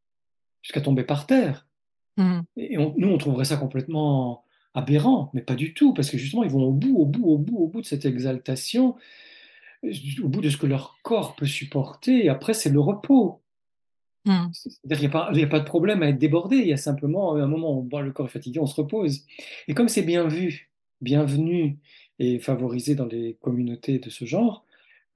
[0.64, 1.68] jusqu'à tomber par terre.
[2.18, 2.40] Mmh.
[2.58, 6.50] Et nous, on trouverait ça complètement aberrant, mais pas du tout, parce que justement, ils
[6.50, 8.96] vont au bout, au bout, au bout, au bout de cette exaltation,
[9.84, 13.42] au bout de ce que leur corps peut supporter, et après, c'est le repos.
[14.26, 14.48] Hmm.
[14.84, 17.48] Il n'y a, a, pas de problème à être débordé, il y a simplement un
[17.48, 19.26] moment où le corps est fatigué, on se repose.
[19.68, 21.78] Et comme c'est bien vu, bienvenu
[22.20, 24.66] et favorisé dans les communautés de ce genre,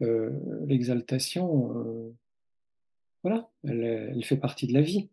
[0.02, 0.32] euh,
[0.66, 2.14] l'exaltation, euh,
[3.24, 5.10] voilà, elle, fait partie de la vie.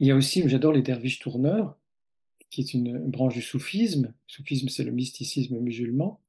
[0.00, 1.76] Il y a aussi, j'adore les derviches tourneurs,
[2.50, 4.06] qui est une branche du soufisme.
[4.06, 6.20] Le soufisme, c'est le mysticisme musulman.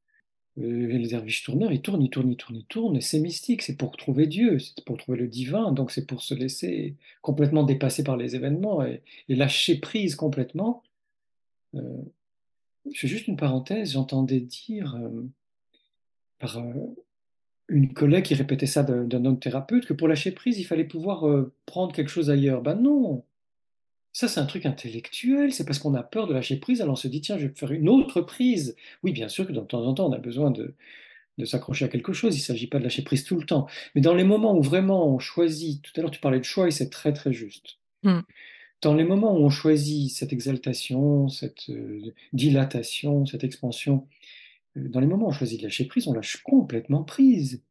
[0.58, 3.76] Euh, les derviches tourneurs, ils tournent, ils tournent, ils tournent, ils tournent, c'est mystique, c'est
[3.76, 8.04] pour trouver Dieu, c'est pour trouver le divin, donc c'est pour se laisser complètement dépasser
[8.04, 10.84] par les événements et, lâcher prise complètement.
[12.94, 15.24] Je fais juste une parenthèse, j'entendais dire euh,
[16.40, 16.62] par
[17.68, 21.26] une collègue qui répétait ça d'un autre thérapeute que pour lâcher prise, il fallait pouvoir
[21.66, 22.62] prendre quelque chose ailleurs.
[22.62, 23.24] Ben non,
[24.16, 26.96] ça, c'est un truc intellectuel, c'est parce qu'on a peur de lâcher prise, alors on
[26.96, 28.78] se dit, tiens, je vais faire une autre prise.
[29.04, 30.74] Oui, bien sûr que de temps en temps, on a besoin de,
[31.44, 33.68] s'accrocher à quelque chose, il ne s'agit pas de lâcher prise tout le temps.
[33.94, 36.70] Mais dans les moments où vraiment on choisit, tout à l'heure tu parlais de choix
[36.70, 37.80] et c'est très très juste.
[38.04, 38.22] Hmm.
[38.82, 44.08] Dans les moments où on choisit cette exaltation, cette euh, dilatation, cette expansion,
[44.78, 47.64] euh, dans les moments où on choisit de lâcher prise, on lâche complètement prise.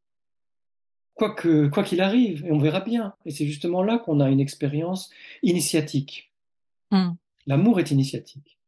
[1.14, 3.14] Quoi qu'il arrive, et on verra bien.
[3.24, 5.10] Et c'est justement là qu'on a une expérience
[5.44, 6.32] initiatique.
[6.90, 7.12] Hmm.
[7.46, 8.58] L'amour est initiatique.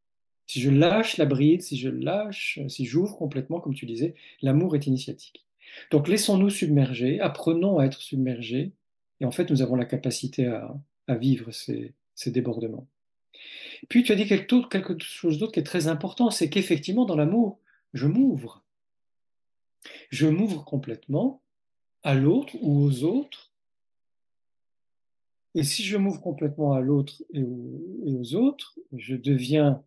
[0.46, 4.76] Si je lâche la bride, si je lâche, si j'ouvre complètement, comme tu disais, l'amour
[4.76, 5.44] est initiatique.
[5.90, 8.72] Donc laissons-nous submerger, apprenons à être submergés,
[9.20, 10.74] et en fait nous avons la capacité à,
[11.16, 11.94] vivre ces,
[12.26, 12.86] débordements.
[13.88, 14.64] Puis tu as dit quelque,
[15.00, 17.60] chose d'autre qui est très important, c'est qu'effectivement dans l'amour,
[17.92, 18.64] je m'ouvre.
[20.10, 21.42] Je m'ouvre complètement
[22.02, 23.52] à l'autre ou aux autres
[25.56, 29.82] et si je m'ouvre complètement à l'autre et, aux autres, je deviens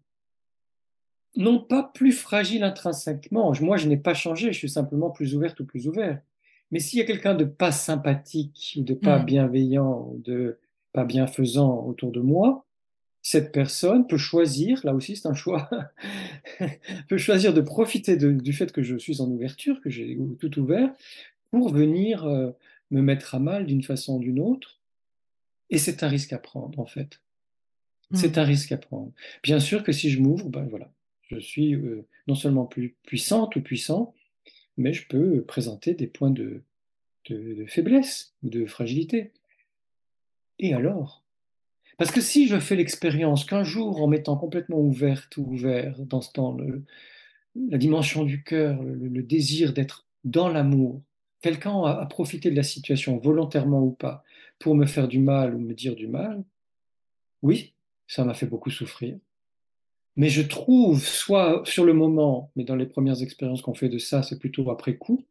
[1.36, 3.54] non pas plus fragile intrinsèquement.
[3.62, 6.20] Moi, je n'ai pas changé, je suis simplement plus ouverte ou plus ouvert.
[6.72, 9.26] Mais s'il y a quelqu'un de pas sympathique ou de pas mm.
[9.26, 10.58] bienveillant ou de
[10.94, 12.66] pas bienfaisant autour de moi,
[13.22, 15.70] cette personne peut choisir, là aussi c'est un choix,
[17.10, 20.60] peut choisir de profiter de- du fait que je suis en ouverture, que j'ai tout
[20.60, 20.92] ouvert,
[21.52, 22.52] pour venir euh,
[22.92, 24.80] me mettre à mal d'une façon ou d'une autre.
[25.70, 27.22] Et c'est un risque à prendre, en fait.
[28.12, 28.16] Mm.
[28.16, 29.12] C'est un risque à prendre.
[29.44, 30.92] Bien sûr que si je m'ouvre, ben voilà,
[31.28, 34.14] je suis euh, non seulement plus puissante ou puissant,
[34.78, 36.62] mais je peux présenter des points de,
[37.30, 39.32] de, de faiblesse ou de fragilité.
[40.60, 41.24] Et alors?
[41.98, 46.22] Parce que si je fais l'expérience qu'un jour, en m'étant complètement ouverte ou ouvert dans,
[46.34, 46.84] dans le,
[47.70, 51.02] la dimension du cœur, le, le désir d'être dans l'amour,
[51.42, 54.24] quelqu'un a, a profité de la situation, volontairement ou pas,
[54.60, 56.44] pour me faire du mal ou me dire du mal,
[57.42, 57.74] oui,
[58.08, 59.18] ça m'a fait beaucoup souffrir.
[60.16, 63.98] Mais je trouve, soit sur le moment, mais dans les premières expériences qu'on fait de
[63.98, 65.26] ça, c'est plutôt après coup,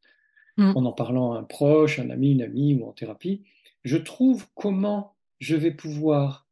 [0.59, 0.72] Mm.
[0.74, 3.43] en en parlant à un proche, un ami, une amie ou en thérapie,
[3.85, 6.47] je trouve comment je vais pouvoir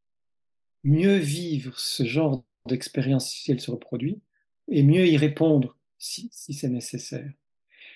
[0.85, 4.21] mieux vivre ce genre d'expérience si elle se reproduit
[4.69, 7.31] et mieux y répondre si, c'est nécessaire.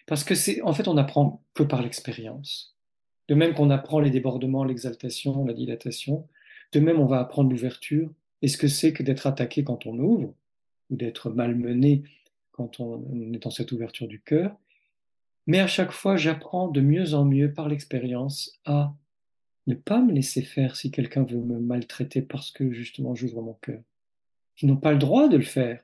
[0.06, 2.76] Parce que c'est, en fait, on n'apprend que par l'expérience.
[3.28, 6.26] De même qu'on apprend les débordements, l'exaltation, la dilatation,
[6.72, 8.10] de même on va apprendre l'ouverture
[8.42, 10.34] et ce que c'est que d'être attaqué quand on ouvre
[10.88, 12.02] ou d'être malmené
[12.50, 14.56] quand on est dans cette ouverture du cœur?
[15.46, 18.94] Mais à chaque fois, j'apprends de mieux en mieux par l'expérience à
[19.66, 23.54] ne pas me laisser faire si quelqu'un veut me maltraiter parce que justement j'ouvre mon
[23.54, 23.80] cœur.
[24.60, 25.82] Ils n'ont pas le droit de le faire,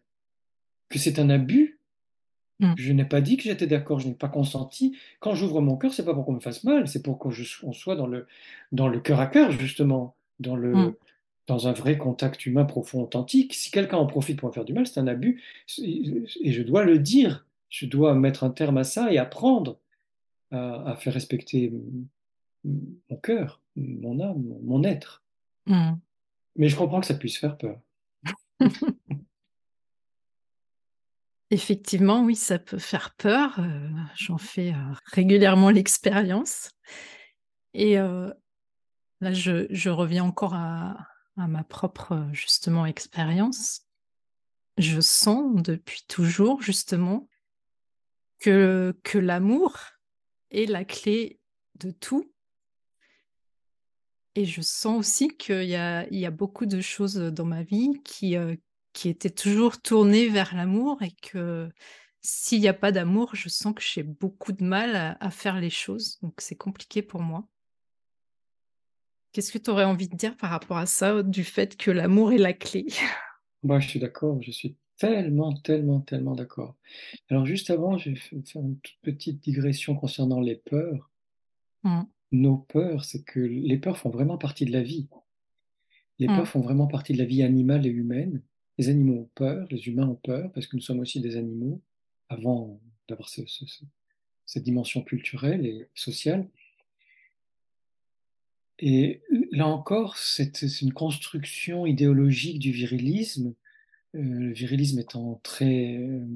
[0.89, 1.79] que c'est un abus.
[2.61, 2.75] Mm.
[2.77, 4.97] Je n'ai pas dit que j'étais d'accord, je n'ai pas consenti.
[5.21, 7.31] Quand j'ouvre mon cœur, c'est pas pour qu'on me fasse mal, c'est pour qu'on
[7.73, 8.27] soit dans le,
[8.73, 10.61] dans le cœur à cœur, justement, dans, Mm.
[10.61, 10.99] le,
[11.47, 13.55] dans un vrai contact humain profond, authentique.
[13.55, 15.43] Si quelqu'un en profite pour me faire du mal, c'est un abus.
[15.79, 17.47] Et je dois le dire.
[17.69, 19.79] Je dois mettre un terme à ça et apprendre
[20.51, 21.73] à, à faire respecter
[23.09, 25.23] mon cœur, mon âme, mon être.
[25.67, 25.93] Mm.
[26.57, 27.81] Mais je comprends que ça puisse faire peur.
[31.51, 33.61] Effectivement, oui, ça peut faire peur.
[33.61, 36.71] euh, J'en fais euh, régulièrement l'expérience.
[37.73, 38.33] Et euh,
[39.21, 40.97] là, je, je reviens encore à,
[41.37, 43.83] à ma propre, justement, expérience.
[44.77, 47.29] Je sens depuis toujours, justement,
[48.41, 49.79] que, que l'amour
[50.51, 51.39] est la clé
[51.79, 52.33] de tout.
[54.37, 57.63] Et je sens aussi qu'il y a, il y a beaucoup de choses dans ma
[57.65, 58.55] vie qui, euh,
[58.93, 61.71] qui étaient toujours tournées vers l'amour et que
[62.23, 65.59] s'il n'y a pas d'amour, je sens que j'ai beaucoup de mal à, à faire
[65.61, 66.19] les choses.
[66.23, 67.49] Donc c'est compliqué pour moi.
[69.33, 72.33] Qu'est-ce que tu aurais envie de dire par rapport à ça, du fait que l'amour
[72.33, 72.87] est la clé?
[73.63, 76.75] Moi, je suis d'accord, je suis tellement, tellement, tellement d'accord.
[77.31, 81.11] Alors, juste avant, je vais f- faire une toute petite digression concernant les peurs.
[81.85, 85.09] Mm, Nos peurs, c'est que les peurs font vraiment partie de la vie.
[86.19, 88.43] Les mm, peurs font vraiment partie de la vie animale et humaine.
[88.79, 91.81] Les animaux ont peur, les humains ont peur, parce que nous sommes aussi des animaux,
[92.29, 93.85] avant d'avoir ce- ce- ce-
[94.45, 96.49] cette dimension culturelle et sociale.
[98.79, 99.23] Et
[99.53, 103.55] là encore, c'est une construction idéologique du virilisme,
[104.15, 106.27] euh, le virilisme étant très euh,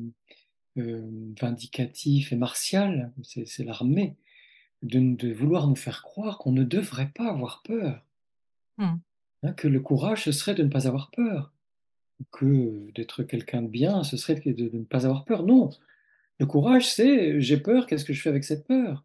[0.79, 4.17] euh, vindicatif et martial, c'est l'armée,
[4.83, 8.05] de, de vouloir nous faire croire qu'on ne devrait pas avoir peur,
[8.79, 8.97] mm,
[9.43, 11.53] hein, que le courage, ce serait de ne pas avoir peur,
[12.33, 15.43] que d'être quelqu'un de bien, ce serait de, de ne pas avoir peur.
[15.43, 15.71] Non,
[16.39, 19.05] le courage, c'est j'ai peur, qu'est-ce que je fais avec cette peur?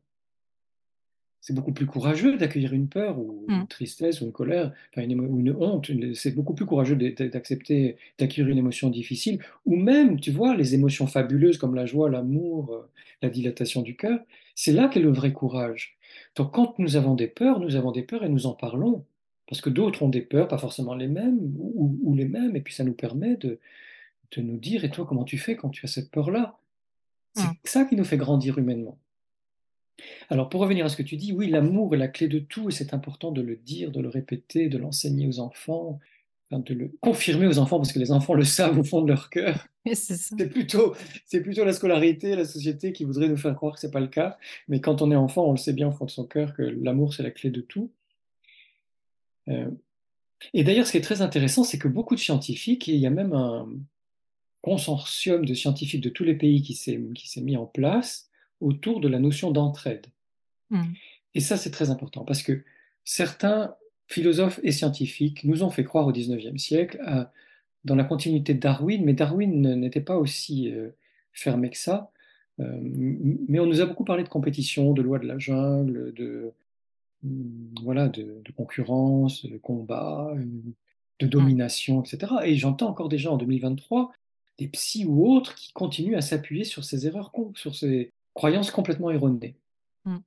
[1.45, 5.19] C'est beaucoup plus courageux d'accueillir une peur ou une tristesse ou une colère, enfin une,
[5.19, 5.91] ou une honte.
[6.15, 9.37] C'est beaucoup plus courageux d'accepter, d'accueillir une émotion difficile,
[9.67, 12.89] ou même, tu vois, les émotions fabuleuses comme la joie, l'amour, euh,
[13.21, 14.19] la dilatation du cœur.
[14.55, 15.99] C'est là qu'est le vrai courage.
[16.35, 19.05] Donc quand nous avons des peurs, nous avons des peurs et nous en parlons.
[19.47, 22.61] Parce que d'autres ont des peurs, pas forcément les mêmes, ou, ou les mêmes, et
[22.61, 23.59] puis ça nous permet de,
[24.35, 26.57] de nous dire, et toi, comment tu fais quand tu as cette peur-là?
[27.35, 27.55] C'est mm.
[27.65, 28.97] ça qui nous fait grandir humainement.
[30.29, 32.69] Alors, pour revenir à ce que tu dis, oui, l'amour est la clé de tout
[32.69, 35.99] et c'est important de le dire, de le répéter, de l'enseigner aux enfants,
[36.51, 39.29] de le confirmer aux enfants parce que les enfants le savent au fond de leur
[39.29, 39.67] cœur.
[39.93, 43.91] C'est plutôt, c'est plutôt la scolarité, la société qui voudrait nous faire croire que c'est
[43.91, 44.37] pas le cas.
[44.67, 46.63] Mais quand on est enfant, on le sait bien au fond de son cœur que
[46.63, 47.91] l'amour, c'est la clé de tout.
[49.47, 49.69] Euh,
[50.53, 53.05] et d'ailleurs, ce qui est très intéressant, c'est que beaucoup de scientifiques, et il y
[53.05, 53.69] a même un
[54.61, 58.29] consortium de scientifiques de tous les pays qui s'est, qui s'est mis en place
[58.65, 60.07] autour de la notion d'entraide.
[60.69, 60.83] Mm,
[61.35, 62.63] Et ça, c'est très important parce que
[63.03, 63.75] certains
[64.07, 67.31] philosophes et scientifiques nous ont fait croire au XIXe siècle à-
[67.83, 70.89] dans la continuité de Darwin, mais Darwin n'était pas aussi euh,
[71.33, 72.11] fermé que ça.
[72.59, 72.79] Euh,
[73.49, 76.51] mais on nous a beaucoup parlé de compétition, de loi de la jungle, de,
[77.23, 80.33] mm, voilà, de, de concurrence, de combat.
[81.21, 82.33] de domination, etc.
[82.43, 84.11] Et j'entends encore des gens en 2023,
[84.57, 89.09] des psys ou autres, qui continuent à s'appuyer sur ces erreurs, sur ces croyances complètement
[89.09, 89.55] erronées.
[90.05, 90.17] Mm.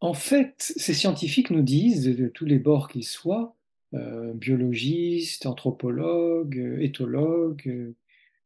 [0.00, 3.56] En fait, ces scientifiques nous disent, de tous les bords qu'ils soient,
[3.94, 7.66] euh, biologistes, anthropologues, euh, éthologues,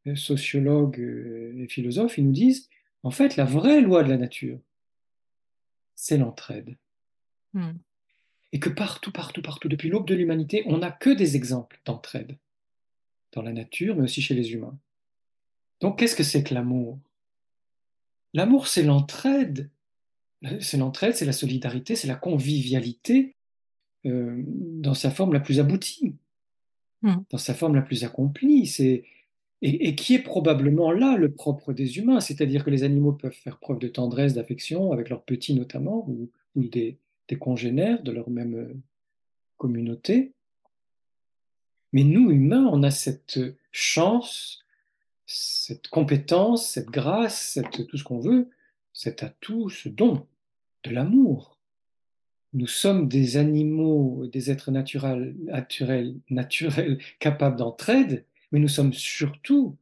[0.07, 2.71] euh, sociologues et philosophes, ils nous disent,
[3.03, 4.59] en fait, la vraie loi de la nature,
[5.95, 6.77] c'est l'entraide.
[7.53, 7.73] Mm
[8.55, 12.39] et que partout, partout, partout, depuis l'aube de l'humanité, on n'a que des exemples d'entraide,
[13.33, 14.79] dans la nature, mais aussi chez les humains.
[15.81, 17.01] Donc qu'est-ce que c'est que l'amour?
[18.35, 19.71] L'amour, c'est l'entraide,
[20.61, 23.37] c'est l'entraide, c'est la solidarité, c'est la convivialité
[24.07, 26.15] euh, dans sa forme la plus aboutie,
[27.03, 27.15] hmm.
[27.31, 28.67] dans sa forme la plus accomplie.
[28.67, 29.05] C'est
[29.63, 33.59] et, qui est probablement là le propre des humains, c'est-à-dire que les animaux peuvent faire
[33.59, 38.29] preuve de tendresse, d'affection avec leurs petits notamment, ou, ou des, des congénères de leur
[38.29, 38.75] même euh,
[39.57, 40.33] communauté.
[41.95, 43.41] Mais nous, humains, on a cette
[43.73, 44.64] chance,
[45.27, 48.51] cette compétence, cette grâce, tout ce qu'on veut,
[48.93, 50.27] cet atout, ce don
[50.85, 51.59] de l'amour.
[52.53, 59.77] Nous sommes des animaux, des êtres naturels, naturels, naturels capables d'entraide, mais nous sommes surtout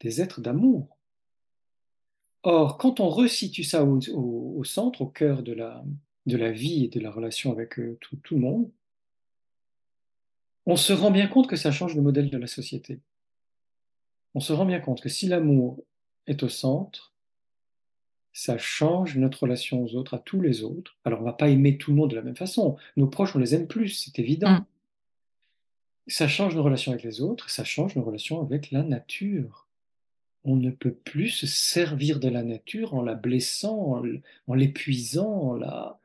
[0.00, 0.98] des êtres d'amour.
[2.42, 5.84] Or, quand on resitue ça au centre, au cœur de la,
[6.26, 8.70] de la vie et de la relation avec euh, tout, le monde,
[10.66, 13.00] on se rend bien compte que ça change le modèle de la société.
[14.34, 15.82] On se rend bien compte que si l'amour
[16.26, 17.12] est au centre,
[18.32, 20.96] ça change notre relation aux autres, à tous les autres.
[21.04, 22.76] Alors on ne va pas aimer tout le monde de la même façon.
[22.96, 24.52] Nos proches, on les aime plus, c'est évident.
[24.52, 24.66] Mm.
[26.08, 29.68] Ça change nos relations avec les autres, ça change nos relations avec la nature.
[30.44, 34.02] On ne peut plus se servir de la nature en la blessant,
[34.48, 36.00] en l'épuisant, en la,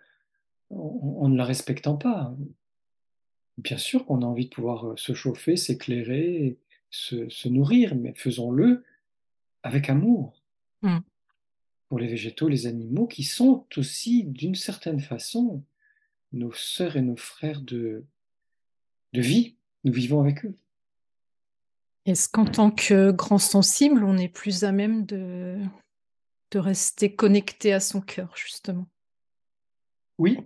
[0.69, 2.35] en, ne la respectant pas.
[3.57, 6.57] Bien sûr qu'on a envie de pouvoir euh, se chauffer, s'éclairer,
[6.89, 8.83] se, nourrir, mais faisons-le
[9.63, 10.41] avec amour.
[10.81, 10.99] Hmm.
[11.89, 15.63] Pour les végétaux, les animaux, qui sont aussi, d'une certaine façon,
[16.33, 18.03] nos sœurs et nos frères de,
[19.13, 19.55] de vie.
[19.83, 20.55] Nous vivons avec eux.
[22.05, 25.59] Est-ce qu'en tant que grand sensible, on est plus à même de,
[26.51, 28.87] de rester connecté à son cœur, justement?
[30.17, 30.39] Oui,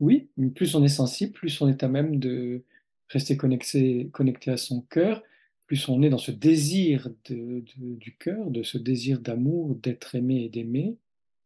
[0.00, 2.62] oui, plus on est sensible, plus on est à même de
[3.08, 5.22] rester connecté, connecté à son cœur,
[5.66, 10.48] plus on est dans ce désir du cœur, de ce désir d'amour, d'être aimé et
[10.48, 10.96] d'aimer,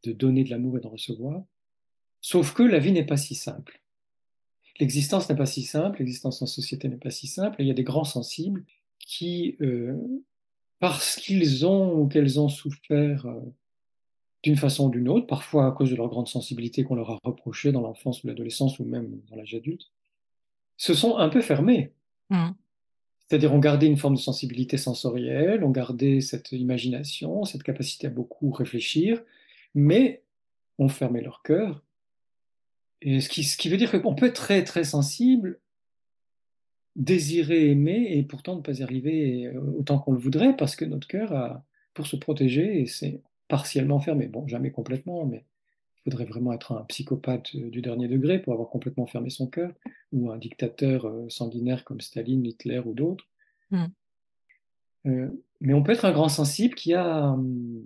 [0.05, 1.45] de donner de l'amour et de recevoir.
[2.21, 3.81] Sauf que la vie n'est pas si simple.
[4.79, 7.71] L'existence n'est pas si simple, l'existence en société n'est pas si simple, et il y
[7.71, 8.65] a des grands sensibles
[8.99, 9.97] qui, euh,
[10.79, 13.41] parce qu'ils ont ou qu'elles ont souffert euh,
[14.43, 17.19] d'une façon ou d'une autre, parfois à cause de leur grande sensibilité qu'on leur a
[17.25, 19.91] reproché dans l'enfance ou l'adolescence ou même dans l'âge adulte,
[20.83, 21.93] se sont un peu fermés.
[22.31, 22.51] Mmh.
[23.21, 28.11] C'est-à-dire ont gardé une forme de sensibilité sensorielle, ont gardé cette imagination, cette capacité à
[28.11, 29.23] beaucoup réfléchir,
[29.77, 30.25] mais
[30.81, 31.85] ont fermé leur cœur.
[33.01, 35.61] Et ce qui, ce qui veut dire qu'on peut être très très sensible,
[36.97, 41.07] désirer aimer et pourtant ne pas y arriver autant qu'on le voudrait parce que notre
[41.07, 41.65] cœur a,
[41.95, 44.27] pour se protéger, et c'est partiellement fermé.
[44.27, 45.45] Bon, jamais complètement, mais
[46.05, 49.47] il faudrait vraiment être un psychopathe euh, du dernier degré pour avoir complètement fermé son
[49.47, 49.73] cœur,
[50.13, 53.27] ou un dictateur euh, sanguinaire comme Staline, Hitler ou d'autres.
[53.71, 53.87] Hmm.
[55.07, 55.29] Euh,
[55.61, 57.37] mais on peut être un grand sensible qui a,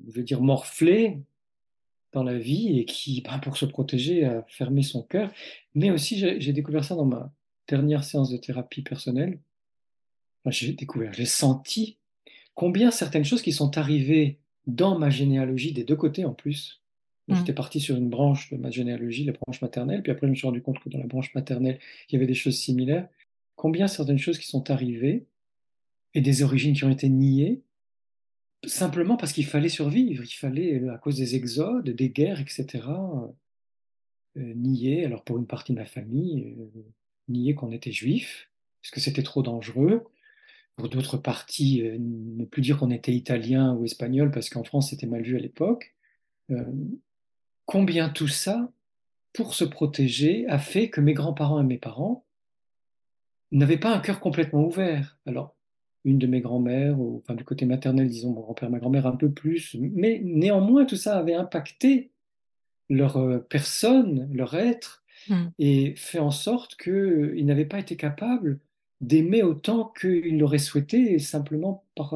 [0.08, 1.20] je veux dire, morflé
[2.12, 5.30] dans la vie et qui, bah, pour se protéger, a fermé son cœur.
[5.74, 7.30] Mais aussi, j'ai découvert ça dans ma
[7.68, 9.38] dernière séance de thérapie personnelle.
[10.46, 11.98] j'ai découvert, j'ai senti
[12.54, 16.80] combien certaines choses qui sont arrivées dans ma généalogie des deux côtés en plus.
[17.28, 17.36] Mm.
[17.36, 20.36] J'étais parti sur une branche de ma généalogie, la branche maternelle, puis après je me
[20.36, 23.08] suis rendu compte que dans la branche maternelle, il y avait des choses similaires.
[23.56, 25.26] Combien certaines choses qui sont arrivées
[26.14, 27.62] et des origines qui ont été niées,
[28.66, 32.84] simplement parce qu'il fallait survivre, il fallait, euh, à cause des exodes, des guerres, etc.,
[34.36, 36.82] euh, nier, alors pour une partie de ma famille, euh,
[37.28, 38.50] nier qu'on était juif,
[38.82, 40.04] parce que c'était trop dangereux,
[40.76, 44.90] pour d'autres parties, euh, ne plus dire qu'on était italien ou espagnol parce qu'en France
[44.90, 45.94] c'était mal vu à l'époque.
[47.66, 48.70] Combien tout ça,
[49.32, 52.24] pour se protéger, a fait que mes grands-parents et mes parents
[53.52, 55.18] n'avaient pas un cœur complètement ouvert.
[55.26, 55.54] Alors,
[56.04, 59.30] une de mes grand-mères, enfin du côté maternel, disons mon grand-père, ma grand-mère un peu
[59.30, 62.12] plus, mais néanmoins tout ça avait impacté
[62.88, 65.46] leur euh, personne, leur être, hmm.
[65.58, 68.60] et fait en sorte qu'ils n'avaient pas été capables
[69.00, 72.14] d'aimer autant qu'ils l'auraient souhaité, simplement par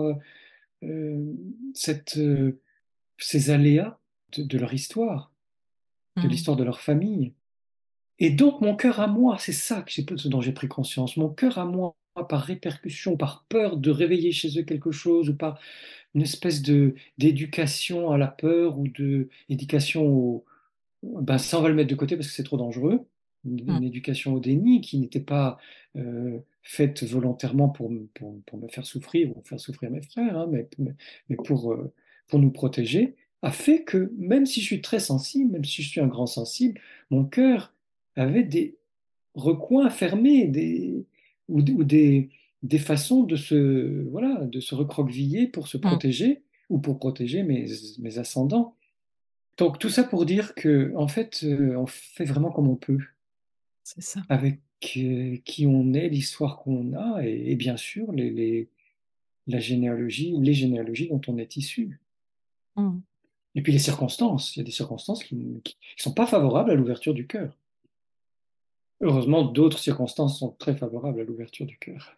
[0.83, 1.35] euh,
[1.75, 2.61] cette, euh,
[3.19, 3.99] ces aléas
[4.37, 5.30] de, leur histoire,
[6.17, 6.29] de hmm.
[6.29, 7.33] l'histoire de leur famille.
[8.19, 11.17] Et donc, mon cœur à moi, c'est ça que j'ai, ce dont j'ai pris conscience.
[11.17, 11.97] Mon cœur à moi,
[12.29, 15.59] par répercussion, par peur de réveiller chez eux quelque chose, ou par
[16.15, 20.45] une espèce de d'éducation à la peur ou de éducation au,
[21.03, 23.07] ben ça on va le mettre de côté parce que c'est trop dangereux.
[23.45, 23.85] Une, Mm.
[23.85, 25.59] éducation au déni qui n'était pas
[25.97, 30.47] euh, faite volontairement pour, pour, pour, me faire souffrir ou faire souffrir mes frères, hein,
[30.51, 30.69] mais,
[31.29, 31.91] mais pour, euh,
[32.29, 35.89] pour nous protéger, a fait que même si je suis très sensible, même si je
[35.89, 36.81] suis un grand sensible,
[37.11, 37.73] mon cœur
[38.17, 38.77] avait des
[39.35, 41.05] recoins fermés des,
[41.49, 42.29] ou, ou des,
[42.63, 45.81] des façons de se, voilà, de se recroqueviller pour se Mm.
[45.81, 47.67] protéger ou pour protéger mes,
[47.99, 48.75] mes ascendants.
[49.57, 52.99] Donc tout ça pour dire que en fait, euh, on fait vraiment comme on peut
[53.85, 54.21] C'est ça.
[54.29, 54.59] avec
[54.97, 58.69] euh, qui on est, l'histoire qu'on a et, et bien sûr les, les-
[59.47, 62.01] la généalogie, les généalogies dont on est issu.
[62.77, 62.99] Mm.
[63.55, 64.57] Et puis les circonstances.
[64.57, 65.61] Il y a des circonstances qui ne
[65.97, 67.57] sont pas favorables à l'ouverture du cœur.
[69.01, 72.17] Heureusement, d'autres circonstances sont très favorables à l'ouverture du cœur.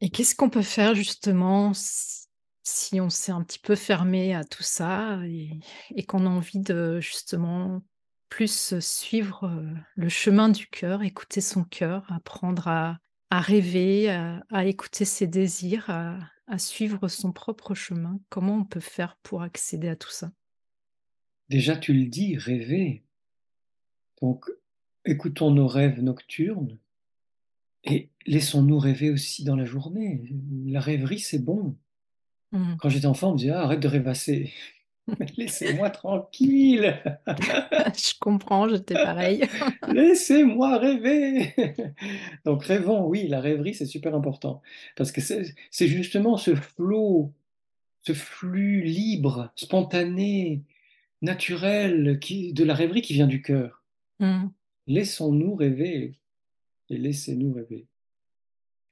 [0.00, 4.64] Et qu'est-ce qu'on peut faire justement si, on s'est un petit peu fermé à tout
[4.64, 7.80] ça et, qu'on a envie de justement
[8.28, 12.98] plus suivre euh, le chemin du cœur, écouter son cœur, apprendre à,
[13.30, 15.90] rêver, à, écouter ses désirs,
[16.46, 20.32] à suivre son propre chemin Comment on peut faire pour accéder à tout ça?
[21.48, 23.04] Déjà, tu le dis, rêver.
[24.20, 24.50] Donc,
[25.04, 26.78] écoutons nos rêves nocturnes
[27.84, 30.22] et laissons-nous rêver aussi dans la journée.
[30.66, 31.76] La rêverie, c'est bon.
[32.52, 32.76] Mm.
[32.80, 34.52] Quand j'étais enfant, on me disait, ah, arrête de rêvasser.
[35.36, 37.00] Laissez-moi tranquille.
[37.26, 39.44] Je comprends, j'étais pareil.
[39.88, 41.54] Laissez-moi rêver.
[42.44, 44.62] Donc rêvons, oui, la rêverie, c'est super important.
[44.96, 47.32] Parce que c'est justement ce flot,
[48.02, 50.62] ce flux libre, spontané,
[51.22, 53.82] naturel qui, de la rêverie qui vient du cœur.
[54.20, 54.46] Mm.
[54.88, 56.14] Laissons-nous rêver
[56.90, 57.86] et laissez-nous rêver.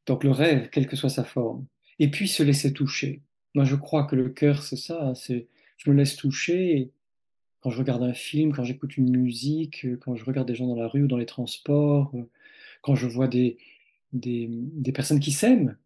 [0.07, 1.67] Donc le rêve, quelle que soit sa forme.
[1.99, 3.23] Et puis se laisser toucher.
[3.55, 5.01] Moi, je crois que le cœur, c'est ça.
[5.01, 5.47] hein, c'est
[5.77, 6.91] je me laisse toucher
[7.61, 10.67] quand je regarde un film, quand j'écoute une musique, euh, quand je regarde des gens
[10.67, 12.29] dans la rue ou dans les transports, euh,
[12.83, 13.57] quand je vois des,
[14.13, 15.77] des, des personnes qui s'aiment.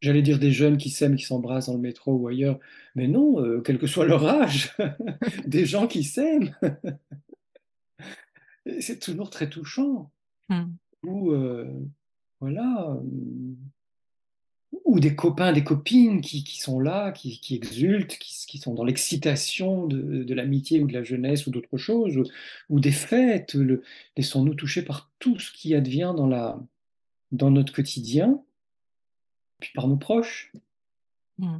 [0.00, 2.60] J'allais dire des jeunes qui s'aiment, qui s'embrassent dans le métro ou ailleurs,
[2.94, 4.76] mais non, euh, quel que soit leur âge,
[5.46, 6.54] des gens qui s'aiment.
[8.80, 10.10] C'est toujours très touchant.
[10.48, 10.64] Mm.
[11.04, 11.70] Ou euh,
[12.40, 13.54] voilà, euh,
[14.84, 18.74] ou des copains, des copines qui, qui sont là, qui, qui exultent, qui, qui sont
[18.74, 22.24] dans l'excitation de, de l'amitié ou de la jeunesse ou d'autre chose, ou,
[22.70, 23.54] ou des fêtes.
[23.54, 23.82] Le,
[24.16, 26.58] laissons-nous toucher par tout ce qui advient dans, la,
[27.32, 28.42] dans notre quotidien,
[29.60, 30.52] puis par nos proches.
[31.38, 31.58] Mm.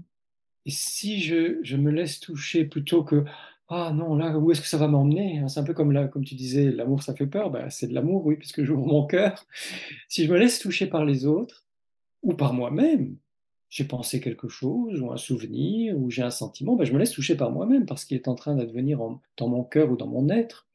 [0.67, 3.25] Et si je, je me laisse toucher plutôt que
[3.69, 5.43] ah non, là, où est-ce que ça va m'emmener?
[5.49, 7.51] C'est un peu comme, là, comme tu disais, l'amour, ça fait peur.
[7.51, 9.47] Ben, c'est de l'amour, oui, puisque j'ouvre mon cœur.
[10.09, 11.64] Si je me laisse toucher par les autres,
[12.25, 13.17] ou par moi-même,
[13.71, 17.11] j'ai pensé quelque chose, ou un souvenir, ou j'ai un sentiment, ben, je me laisse
[17.11, 20.07] toucher par moi-même, parce qu'il est en train d'advenir en- dans mon cœur ou dans
[20.07, 20.67] mon être.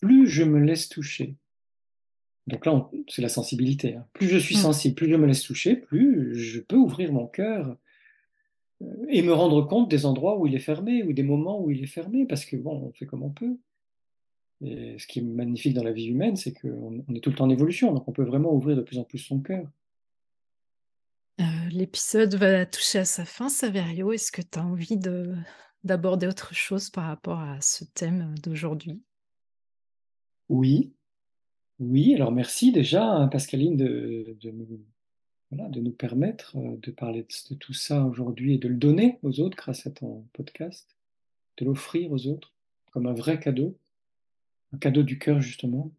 [0.00, 1.36] Plus je me laisse toucher,
[2.46, 4.06] donc là, c'est la sensibilité, hein.
[4.12, 4.58] Plus je suis Mm.
[4.58, 7.76] sensible, plus je me laisse toucher, plus je peux ouvrir mon cœur
[8.82, 11.70] euh, et me rendre compte des endroits où il est fermé, ou des moments où
[11.70, 13.56] il est fermé, parce que bon, on fait comme on peut.
[14.62, 17.36] Et ce qui est magnifique dans la vie humaine, c'est qu'on on est tout le
[17.36, 19.66] temps en évolution, donc on peut vraiment ouvrir de plus en plus son cœur.
[21.74, 24.12] L'épisode va toucher à sa fin, Saverio.
[24.12, 25.34] Est-ce que tu as envie de
[25.82, 29.02] d'aborder autre chose par rapport à ce thème d'aujourd'hui?
[30.48, 30.92] Oui,
[31.80, 37.72] oui, alors merci déjà, hein, Pascaline, de, de nous, permettre euh, de parler de, tout
[37.72, 40.96] ça aujourd'hui et de le donner aux autres grâce à ton podcast,
[41.56, 42.52] de l'offrir aux autres
[42.92, 43.76] comme un vrai cadeau,
[44.72, 45.90] un cadeau du cœur justement.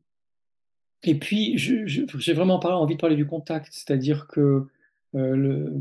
[1.04, 4.70] Et puis, j'ai vraiment envie de parler du contact, c'est-à-dire que
[5.20, 5.74] le-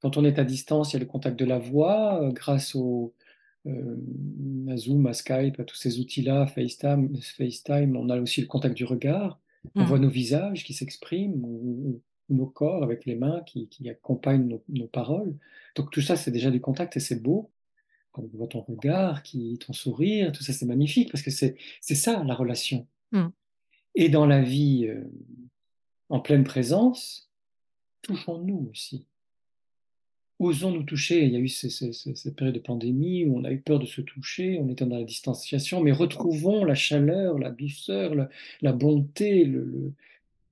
[0.00, 2.74] quand on est à distance, il y a le contact de la voix, euh, grâce
[2.74, 3.14] au,
[3.66, 3.96] euh,
[4.68, 8.76] à Zoom, à Skype, à tous ces outils-là, FaceTime, FaceTime, on a aussi le contact
[8.76, 9.40] du regard.
[9.74, 10.02] On voit Mm.
[10.02, 14.62] nos visages qui s'expriment, ou, ou nos corps avec les mains qui, qui accompagnent nos,
[14.68, 15.34] nos paroles.
[15.74, 17.50] Donc tout ça, c'est déjà du contact et c'est beau.
[18.12, 21.56] Quand on voit ton regard, qui, ton sourire, tout ça, c'est magnifique parce que c'est
[21.80, 22.86] ça la relation.
[23.12, 23.28] Mm.
[23.94, 25.02] Et dans la vie euh,
[26.10, 27.30] en pleine présence,
[28.04, 29.06] touchons-nous aussi.
[30.38, 31.24] Osons nous toucher.
[31.24, 33.60] Il y a eu ce- ce- ce- cette période de pandémie où on a eu
[33.60, 38.14] peur de se toucher, on était dans la distanciation, mais retrouvons la chaleur, la douceur,
[38.14, 38.28] la,
[38.60, 39.92] la bonté, le, le-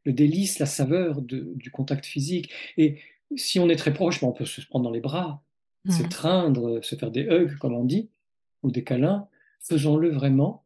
[0.04, 2.50] le délice, la saveur de- du contact physique.
[2.76, 2.98] Et
[3.36, 5.42] si on est très proche, ben, on peut se prendre dans les bras,
[5.92, 8.08] s'étreindre, se faire des hugs, comme on dit,
[8.62, 9.26] ou des câlins.
[9.60, 10.62] Faisons-le vraiment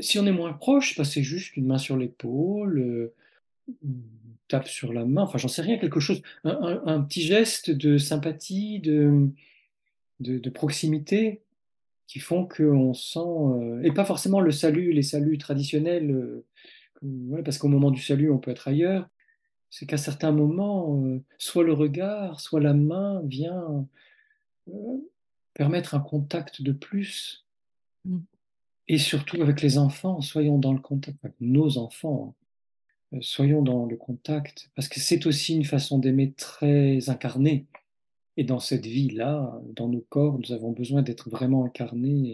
[0.00, 3.12] Si on est moins proche, bah, c'est juste une main sur l'épaule, euh,
[4.50, 7.70] tape sur la main, enfin j'en sais rien, quelque chose, un, un- un petit geste
[7.70, 9.28] de sympathie, de,
[10.20, 11.40] de, de proximité
[12.06, 16.44] qui font qu'on sent, euh, et pas forcément le salut, les saluts traditionnels, euh,
[17.02, 19.08] ouais, parce qu'au moment du salut, on peut être ailleurs.
[19.72, 23.86] C'est qu'à certains moments, euh, soit le regard, soit la main vient
[25.54, 27.46] permettre un contact de plus.
[28.04, 28.18] Mm.
[28.88, 32.34] Et surtout avec les enfants, soyons dans le contact avec nos enfants,
[33.20, 37.66] soyons dans le contact, parce que c'est aussi une façon d'aimer très incarnée.
[38.36, 42.28] Et dans cette vie-là, dans nos corps, nous avons besoin d'être vraiment incarnés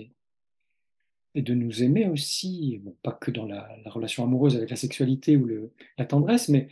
[1.35, 4.71] et, et de nous aimer aussi, bon, pas que dans la, la relation amoureuse avec
[4.71, 6.69] la sexualité ou le, la tendresse, mais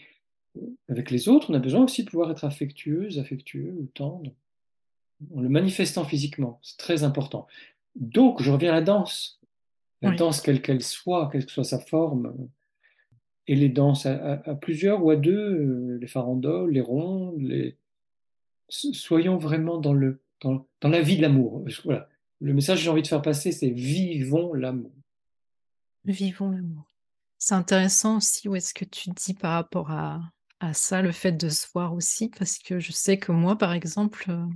[0.88, 4.30] avec les autres, on a besoin aussi de pouvoir être affectueux, affectueux ou tendre,
[5.34, 6.60] en le manifestant physiquement.
[6.62, 7.46] C'est très important.
[7.96, 9.40] Donc, je reviens à la danse.
[10.02, 10.16] La Oui.
[10.16, 12.34] danse, quelle qu'elle soit, quelle que soit sa forme,
[13.46, 17.76] et les danses à, plusieurs ou à deux, euh, les farandoles, les rondes, les...
[18.68, 21.64] so- soyons vraiment dans, le, dans, dans la vie de l'amour.
[21.84, 22.08] Voilà.
[22.40, 24.92] Le message que j'ai envie de faire passer, c'est vivons l'amour.
[26.04, 26.86] Vivons l'amour.
[27.38, 30.20] C'est intéressant aussi où est-ce que tu dis par rapport à,
[30.60, 33.72] à ça, le fait de se voir aussi, parce que je sais que moi, par
[33.74, 34.46] exemple, euh,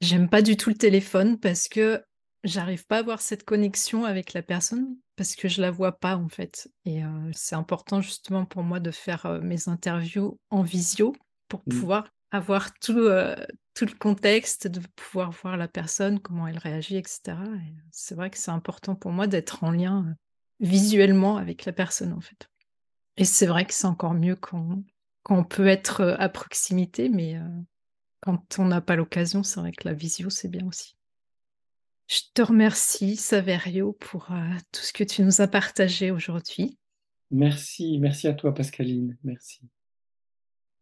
[0.00, 2.02] j'aime pas du tout le téléphone parce que
[2.44, 6.16] j'arrive pas à avoir cette connexion avec la personne parce que je la vois pas
[6.16, 6.70] en fait.
[6.84, 11.14] Et euh, c'est important justement pour moi de faire euh, mes interviews en visio
[11.48, 11.70] pour Mm.
[11.70, 13.36] pouvoir avoir tout, euh,
[13.74, 17.36] tout le contexte, de pouvoir voir la personne, comment elle réagit, etc.
[17.66, 20.16] Et c'est vrai que c'est important pour moi d'être en lien
[20.60, 22.48] visuellement avec la personne en fait.
[23.16, 24.82] Et c'est vrai que c'est encore mieux quand,
[25.22, 27.38] quand on peut être à proximité, mais
[28.20, 30.96] quand on n'a pas l'occasion, c'est vrai que la visio, c'est bien aussi.
[32.06, 34.36] Je te remercie, Saverio, pour euh,
[34.72, 36.78] tout ce que tu nous as partagé aujourd'hui.
[37.30, 39.16] Merci, merci à toi, Pascaline.
[39.24, 39.62] Merci.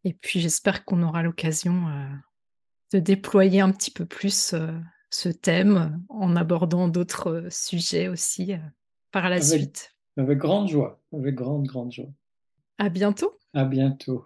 [0.03, 2.07] Et puis j'espère qu'on aura l'occasion euh,
[2.91, 4.67] de déployer un petit peu plus euh,
[5.09, 8.53] ce thème en abordant d'autres sujets aussi
[9.11, 9.95] par la Avec, suite.
[10.17, 12.09] avec grande joie, avec grande, grande joie.
[12.79, 13.37] À bientôt.
[13.53, 14.25] À bientôt.